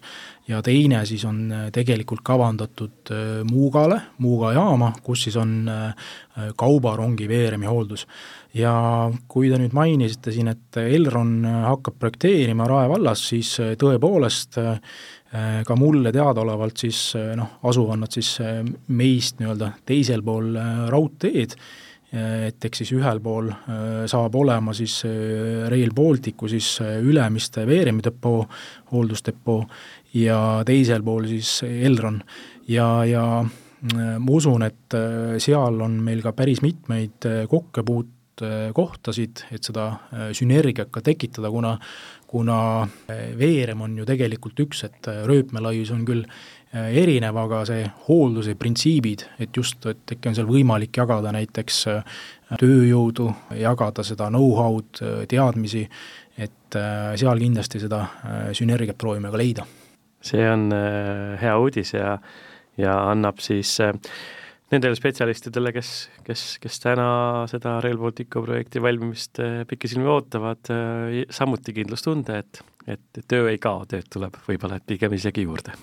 Ja 0.49 0.63
teine 0.65 1.03
siis 1.05 1.27
on 1.29 1.43
tegelikult 1.75 2.23
kavandatud 2.25 3.13
Muugale, 3.51 3.99
Muuga 4.25 4.55
jaama, 4.57 4.95
kus 5.05 5.27
siis 5.27 5.37
on 5.37 5.67
kaubarongi 6.57 7.29
veeremi 7.29 7.69
hooldus. 7.69 8.07
Ja 8.57 8.73
kui 9.29 9.51
te 9.53 9.59
nüüd 9.61 9.75
mainisite 9.77 10.33
siin, 10.33 10.49
et 10.49 10.79
Elron 10.81 11.43
hakkab 11.45 11.99
projekteerima 12.01 12.67
Rae 12.69 12.89
vallas, 12.89 13.27
siis 13.31 13.53
äh, 13.61 13.75
tõepoolest 13.79 14.57
äh, 14.63 14.79
ka 15.69 15.77
mulle 15.77 16.13
teadaolevalt 16.15 16.81
siis 16.81 17.03
äh, 17.19 17.35
noh, 17.37 17.59
asuvad 17.69 18.01
nad 18.01 18.15
siis 18.15 18.39
meist 18.89 19.43
nii-öelda 19.43 19.75
teisel 19.89 20.25
pool 20.25 20.57
raudteed, 20.89 21.59
et 22.13 22.65
eks 22.65 22.81
siis 22.81 22.95
ühel 22.97 23.19
pool 23.21 23.51
saab 24.09 24.37
olema 24.41 24.73
siis 24.73 25.03
Rail 25.69 25.91
Balticu 25.93 26.49
siis 26.49 26.79
Ülemiste 26.81 27.67
veeremidepoo, 27.69 28.47
hooldusdepoo, 28.93 29.59
ja 30.17 30.39
teisel 30.65 31.05
pool 31.05 31.29
siis 31.29 31.59
Elron. 31.69 32.23
ja, 32.69 32.89
ja 33.05 33.25
ma 33.45 34.33
usun, 34.33 34.65
et 34.65 34.97
seal 35.45 35.83
on 35.85 36.01
meil 36.03 36.25
ka 36.25 36.33
päris 36.33 36.65
mitmeid 36.65 37.29
kokkupuut-, 37.53 38.17
Äh, 38.43 38.71
kohtasid, 38.75 39.43
et 39.51 39.67
seda 39.67 39.89
äh, 40.15 40.29
sünergiat 40.37 40.93
ka 40.95 41.03
tekitada, 41.03 41.51
kuna 41.51 41.79
kuna 42.29 42.85
äh, 43.09 43.33
veerem 43.39 43.81
on 43.83 43.95
ju 43.99 44.05
tegelikult 44.07 44.61
üks, 44.67 44.85
et 44.85 45.09
rööpmelaius 45.27 45.91
on 45.95 46.05
küll 46.07 46.27
erinev, 46.73 47.37
aga 47.41 47.63
see 47.69 47.85
hoolduse 48.09 48.55
printsiibid, 48.61 49.25
et 49.41 49.57
just, 49.57 49.87
et 49.89 50.13
äkki 50.17 50.29
on 50.29 50.37
seal 50.37 50.49
võimalik 50.51 51.01
jagada 51.01 51.33
näiteks 51.33 51.79
tööjõudu, 52.61 53.31
jagada 53.57 54.05
seda 54.05 54.29
know-how'd, 54.33 55.01
teadmisi, 55.31 55.87
et 56.37 56.79
seal 57.21 57.41
kindlasti 57.41 57.81
seda 57.81 58.03
sünergiat 58.57 59.01
proovime 59.01 59.33
ka 59.33 59.41
leida. 59.41 59.65
see 60.21 60.45
on 60.51 60.69
hea 61.41 61.55
uudis 61.59 61.95
ja, 61.95 62.19
ja 62.77 62.99
annab 63.11 63.39
siis 63.41 63.79
äh, 63.81 63.95
nendele 64.73 64.97
spetsialistidele, 64.99 65.73
kes, 65.73 65.93
kes, 66.27 66.45
kes 66.63 66.81
täna 66.83 67.11
seda 67.51 67.79
Rail 67.85 67.99
Balticu 68.01 68.43
projekti 68.45 68.83
valmimist 68.85 69.41
pikisilmi 69.69 70.09
ootavad, 70.13 70.73
samuti 71.33 71.75
kindlustunde, 71.77 72.43
et, 72.43 72.61
et 72.97 73.23
töö 73.29 73.49
ei 73.53 73.61
kao, 73.63 73.87
tööd 73.89 74.11
tuleb 74.13 74.37
võib-olla, 74.49 74.81
et 74.81 74.89
pigem 74.89 75.17
isegi 75.17 75.47
juurde. 75.49 75.77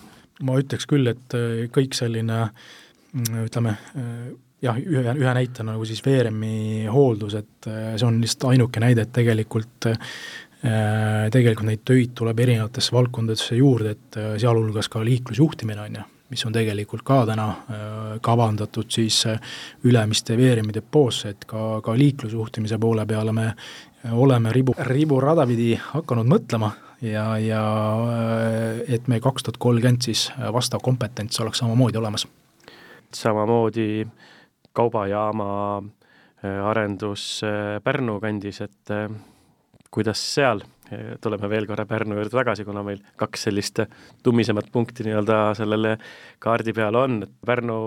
Ma 0.43 0.57
ütleks 0.59 0.87
küll, 0.89 1.07
et 1.11 1.37
eh, 1.37 1.67
kõik 1.73 1.95
selline 1.97 2.41
mm, 2.45 3.45
ütleme, 3.45 3.75
jah, 4.65 4.79
ühe, 4.79 5.13
ühe 5.13 5.35
näitena 5.37 5.75
nagu 5.75 5.85
siis 5.87 6.01
veeremi 6.05 6.87
hooldus, 6.91 7.37
et 7.39 7.69
see 7.69 8.07
on 8.07 8.19
lihtsalt 8.23 8.49
ainuke 8.53 8.83
näide, 8.83 9.05
et 9.05 9.15
tegelikult 9.15 9.89
tegelikult 10.65 11.67
neid 11.67 11.83
töid 11.85 12.15
tuleb 12.17 12.39
erinevatesse 12.41 12.95
valdkondadesse 12.95 13.59
juurde, 13.59 13.91
et 13.93 14.17
sealhulgas 14.41 14.87
ka 14.89 15.03
liiklusjuhtimine, 15.05 15.83
on 15.83 15.97
ju 15.99 16.05
mis 16.29 16.45
on 16.45 16.53
tegelikult 16.53 17.03
ka 17.05 17.21
täna 17.25 17.47
äh, 17.49 17.75
kavandatud 18.21 18.89
siis 18.89 19.25
äh, 19.29 19.39
Ülemiste 19.83 20.37
veeremi 20.37 20.73
depoosse, 20.73 21.35
et 21.35 21.45
ka, 21.45 21.81
ka 21.85 21.93
liiklusjuhtimise 21.97 22.79
poole 22.81 23.05
peale 23.05 23.33
me 23.33 23.45
äh, 23.51 24.13
oleme 24.13 24.53
ribu, 24.53 24.73
riburada 24.89 25.45
pidi 25.47 25.73
hakanud 25.91 26.29
mõtlema 26.29 26.71
ja, 27.01 27.25
ja 27.39 27.63
et 28.87 29.07
me 29.07 29.19
kaks 29.19 29.43
tuhat 29.43 29.57
kolmkümmend 29.57 30.05
siis 30.05 30.27
vastav 30.53 30.83
kompetents 30.83 31.39
oleks 31.39 31.63
samamoodi 31.63 31.97
olemas. 31.97 32.27
samamoodi 33.13 34.07
kaubajaama 34.73 35.83
arendus 36.69 37.41
Pärnu 37.83 38.19
kandis, 38.19 38.61
et 38.61 38.95
kuidas 39.91 40.21
seal 40.33 40.61
tuleme 41.21 41.49
veel 41.49 41.65
korra 41.65 41.85
Pärnu 41.85 42.15
juurde 42.15 42.33
tagasi, 42.33 42.65
kuna 42.65 42.83
meil 42.83 42.99
kaks 43.17 43.47
sellist 43.47 43.79
tummisemat 44.23 44.67
punkti 44.71 45.05
nii-öelda 45.07 45.39
sellele 45.57 45.95
kaardi 46.39 46.73
peal 46.73 46.95
on, 46.99 47.23
et 47.23 47.31
Pärnu, 47.45 47.77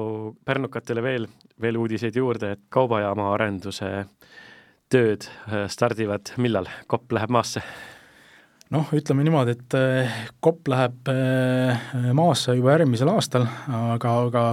pärnukatele 0.45 1.03
veel, 1.03 1.29
veel 1.61 1.79
uudiseid 1.79 2.17
juurde, 2.17 2.53
et 2.57 2.65
kaubajaama 2.75 3.31
arenduse 3.35 3.93
tööd 4.91 5.29
äh, 5.29 5.69
stardivad 5.71 6.35
millal, 6.41 6.69
kopp 6.87 7.13
läheb 7.13 7.33
maasse? 7.35 7.63
Noh, 8.75 8.89
ütleme 8.97 9.25
niimoodi, 9.27 9.55
et 9.57 9.77
äh, 9.79 10.16
kopp 10.45 10.69
läheb 10.71 11.11
äh, 11.12 11.85
maasse 12.16 12.57
juba 12.57 12.75
järgmisel 12.77 13.11
aastal, 13.12 13.47
aga, 13.93 14.14
aga 14.29 14.45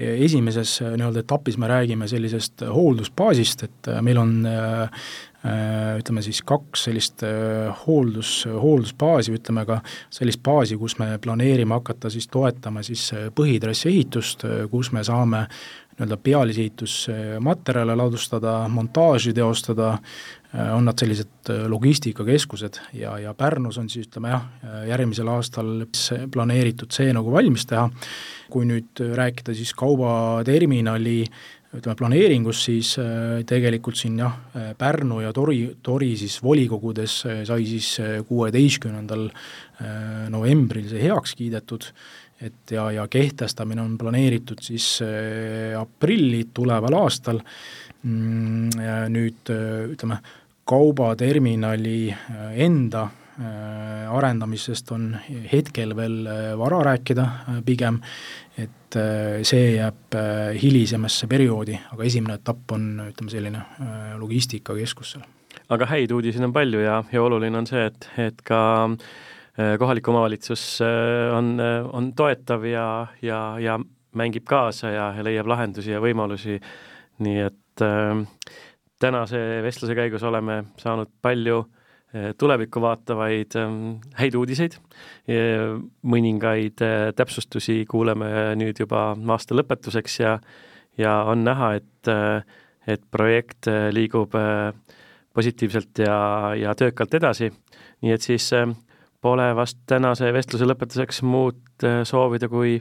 esimeses 0.00 0.78
nii-öelda 0.80 1.20
etapis 1.24 1.58
me 1.60 1.68
räägime 1.68 2.08
sellisest 2.08 2.64
hooldusbaasist, 2.64 3.66
et 3.66 3.90
meil 4.00 4.16
on 4.16 4.30
ütleme 6.00 6.22
siis 6.24 6.40
kaks 6.44 6.86
sellist 6.86 7.20
hooldus, 7.82 8.30
hooldusbaasi, 8.48 9.34
ütleme 9.36 9.66
ka 9.68 9.82
sellist 10.12 10.40
baasi, 10.44 10.78
kus 10.80 10.96
me 11.00 11.18
planeerime 11.20 11.76
hakata 11.76 12.08
siis 12.12 12.28
toetama 12.32 12.80
siis 12.84 13.10
põhitrassi 13.36 13.90
ehitust, 13.92 14.44
kus 14.72 14.92
me 14.96 15.04
saame 15.04 15.44
nii-öelda 16.00 16.16
pealisehitusmaterjale 16.16 17.96
ladustada, 17.96 18.68
montaaži 18.68 19.34
teostada, 19.36 19.98
on 20.50 20.88
nad 20.88 20.98
sellised 20.98 21.50
logistikakeskused 21.70 22.80
ja, 22.98 23.12
ja 23.22 23.34
Pärnus 23.38 23.78
on 23.78 23.86
siis 23.92 24.08
ütleme 24.08 24.32
jah, 24.32 24.48
järgmisel 24.88 25.30
aastal 25.30 25.84
planeeritud 26.34 26.90
see 26.90 27.12
nagu 27.14 27.30
valmis 27.30 27.68
teha, 27.70 27.84
kui 28.50 28.66
nüüd 28.66 29.02
rääkida 29.14 29.54
siis 29.54 29.70
kaubaterminali 29.78 31.20
ütleme, 31.76 31.96
planeeringus, 31.98 32.64
siis 32.66 32.94
äh, 32.98 33.42
tegelikult 33.46 33.98
siin 33.98 34.18
jah, 34.20 34.34
äh, 34.58 34.72
Pärnu 34.78 35.20
ja 35.22 35.32
Tori, 35.34 35.62
Tori 35.82 36.14
siis 36.18 36.40
volikogudes 36.42 37.20
äh, 37.28 37.42
sai 37.48 37.66
siis 37.68 37.92
kuueteistkümnendal 38.28 39.28
novembril 40.28 40.90
see 40.90 41.00
heaks 41.00 41.32
kiidetud, 41.38 41.86
et 42.44 42.72
ja, 42.74 42.90
ja 42.92 43.06
kehtestamine 43.08 43.80
on 43.80 43.94
planeeritud 43.96 44.60
siis 44.60 44.98
aprilli 45.78 46.42
tuleval 46.52 46.98
aastal, 46.98 47.40
mm, 48.04 48.76
nüüd 49.08 49.52
ütleme, 49.94 50.18
kaubaterminali 50.70 52.14
enda 52.62 53.08
arendamisest 54.10 54.90
on 54.92 55.14
hetkel 55.50 55.94
veel 55.96 56.26
vara 56.60 56.82
rääkida 56.90 57.24
pigem, 57.64 58.00
et 58.58 58.96
äh, 59.00 59.40
see 59.46 59.76
jääb 59.76 60.14
äh, 60.18 60.54
hilisemasse 60.60 61.28
perioodi, 61.30 61.78
aga 61.94 62.06
esimene 62.06 62.36
etapp 62.40 62.74
on, 62.76 62.86
ütleme, 63.08 63.32
selline 63.32 63.62
äh, 63.62 64.14
logistikakeskus 64.20 65.14
seal. 65.16 65.26
aga 65.70 65.86
häid 65.90 66.12
uudiseid 66.12 66.44
on 66.44 66.52
palju 66.52 66.82
ja, 66.82 67.00
ja 67.12 67.22
oluline 67.22 67.58
on 67.58 67.68
see, 67.70 67.86
et, 67.86 68.08
et 68.18 68.42
ka 68.46 68.60
kohalik 69.78 70.08
omavalitsus 70.08 70.62
on, 71.36 71.58
on 71.92 72.12
toetav 72.16 72.64
ja, 72.64 72.84
ja, 73.22 73.40
ja 73.60 73.76
mängib 74.16 74.46
kaasa 74.48 74.90
ja, 74.94 75.08
ja 75.16 75.24
leiab 75.26 75.50
lahendusi 75.50 75.92
ja 75.92 76.00
võimalusi, 76.02 76.58
nii 77.22 77.42
et 77.44 77.84
äh, 77.84 78.22
tänase 79.00 79.38
vestluse 79.64 79.94
käigus 79.96 80.22
oleme 80.22 80.64
saanud 80.80 81.10
palju 81.22 81.64
tulevikku 82.38 82.80
vaatavaid 82.82 83.54
häid 84.18 84.34
uudiseid, 84.34 84.74
mõningaid 86.02 86.82
täpsustusi 87.16 87.84
kuuleme 87.90 88.30
nüüd 88.58 88.82
juba 88.82 89.12
aasta 89.14 89.54
lõpetuseks 89.54 90.18
ja 90.24 90.34
ja 90.98 91.14
on 91.30 91.44
näha, 91.46 91.74
et, 91.78 92.10
et 92.86 93.02
projekt 93.10 93.70
liigub 93.94 94.34
positiivselt 95.34 96.02
ja, 96.02 96.18
ja 96.58 96.74
töökalt 96.74 97.14
edasi, 97.14 97.50
nii 98.02 98.16
et 98.16 98.26
siis 98.26 98.50
pole 99.22 99.46
vast 99.56 99.78
tänase 99.88 100.32
vestluse 100.34 100.66
lõpetuseks 100.66 101.22
muud 101.22 101.86
soovida, 102.08 102.50
kui 102.50 102.80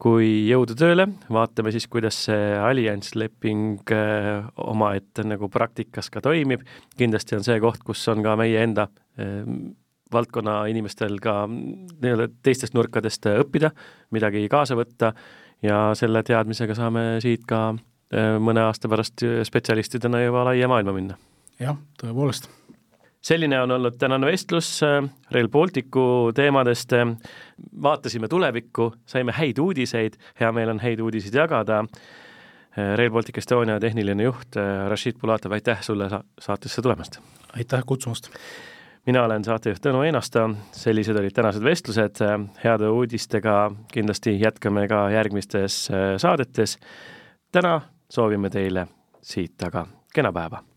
kui 0.00 0.28
jõudu 0.48 0.76
tööle, 0.78 1.08
vaatame 1.32 1.72
siis, 1.74 1.88
kuidas 1.90 2.18
see 2.28 2.52
alliansleping 2.62 3.92
äh, 3.94 4.46
omaette 4.62 5.24
nagu 5.26 5.50
praktikas 5.52 6.10
ka 6.14 6.22
toimib, 6.24 6.64
kindlasti 6.98 7.38
on 7.38 7.46
see 7.46 7.58
koht, 7.62 7.82
kus 7.86 8.04
on 8.12 8.22
ka 8.26 8.36
meie 8.40 8.62
enda 8.64 8.88
äh, 9.18 9.42
valdkonna 10.12 10.62
inimestel 10.72 11.18
ka 11.22 11.42
nii-öelda 11.48 12.30
teistest 12.42 12.76
nurkadest 12.78 13.28
õppida, 13.34 13.74
midagi 14.14 14.46
kaasa 14.50 14.78
võtta. 14.78 15.12
Ja 15.62 15.88
selle 15.98 16.22
teadmisega 16.22 16.76
saame 16.78 17.02
siit 17.24 17.42
ka 17.50 17.72
äh, 17.74 18.36
mõne 18.40 18.62
aasta 18.68 18.90
pärast 18.90 19.26
spetsialistidena 19.50 20.22
juba 20.22 20.46
laia 20.52 20.70
maailma 20.70 20.94
minna. 20.94 21.18
jah, 21.58 21.76
tõepoolest 22.00 22.48
selline 23.20 23.60
on 23.62 23.70
olnud 23.70 23.98
tänane 23.98 24.26
vestlus 24.26 24.82
äh, 24.82 25.10
Rail 25.30 25.48
Balticu 25.48 26.32
teemadest. 26.34 26.92
vaatasime 27.82 28.28
tulevikku, 28.28 28.94
saime 29.06 29.32
häid 29.32 29.58
uudiseid, 29.58 30.14
hea 30.40 30.52
meel 30.52 30.68
on 30.68 30.80
häid 30.80 31.00
uudiseid 31.00 31.34
jagada. 31.34 31.78
Äh, 31.78 32.96
Rail 32.96 33.10
Baltic 33.10 33.38
Estonia 33.38 33.80
tehniline 33.80 34.22
juht 34.22 34.56
äh, 34.56 34.88
Rashid 34.88 35.18
Pulatov, 35.20 35.52
aitäh 35.52 35.82
sulle 35.82 36.08
sa 36.08 36.24
saatesse 36.40 36.82
tulemast! 36.82 37.20
aitäh 37.56 37.82
kutsumast! 37.86 38.30
mina 39.06 39.24
olen 39.24 39.44
saatejuht 39.44 39.80
Tõnu 39.86 40.02
Einasto, 40.04 40.50
sellised 40.72 41.16
olid 41.16 41.32
tänased 41.32 41.64
vestlused, 41.64 42.20
heade 42.64 42.90
uudistega 42.92 43.70
kindlasti 43.92 44.36
jätkame 44.40 44.88
ka 44.88 45.08
järgmistes 45.10 45.88
saadetes. 46.16 46.78
täna 47.52 47.80
soovime 48.10 48.50
teile 48.50 48.86
siit 49.22 49.62
aga 49.62 49.86
kena 50.14 50.32
päeva! 50.32 50.67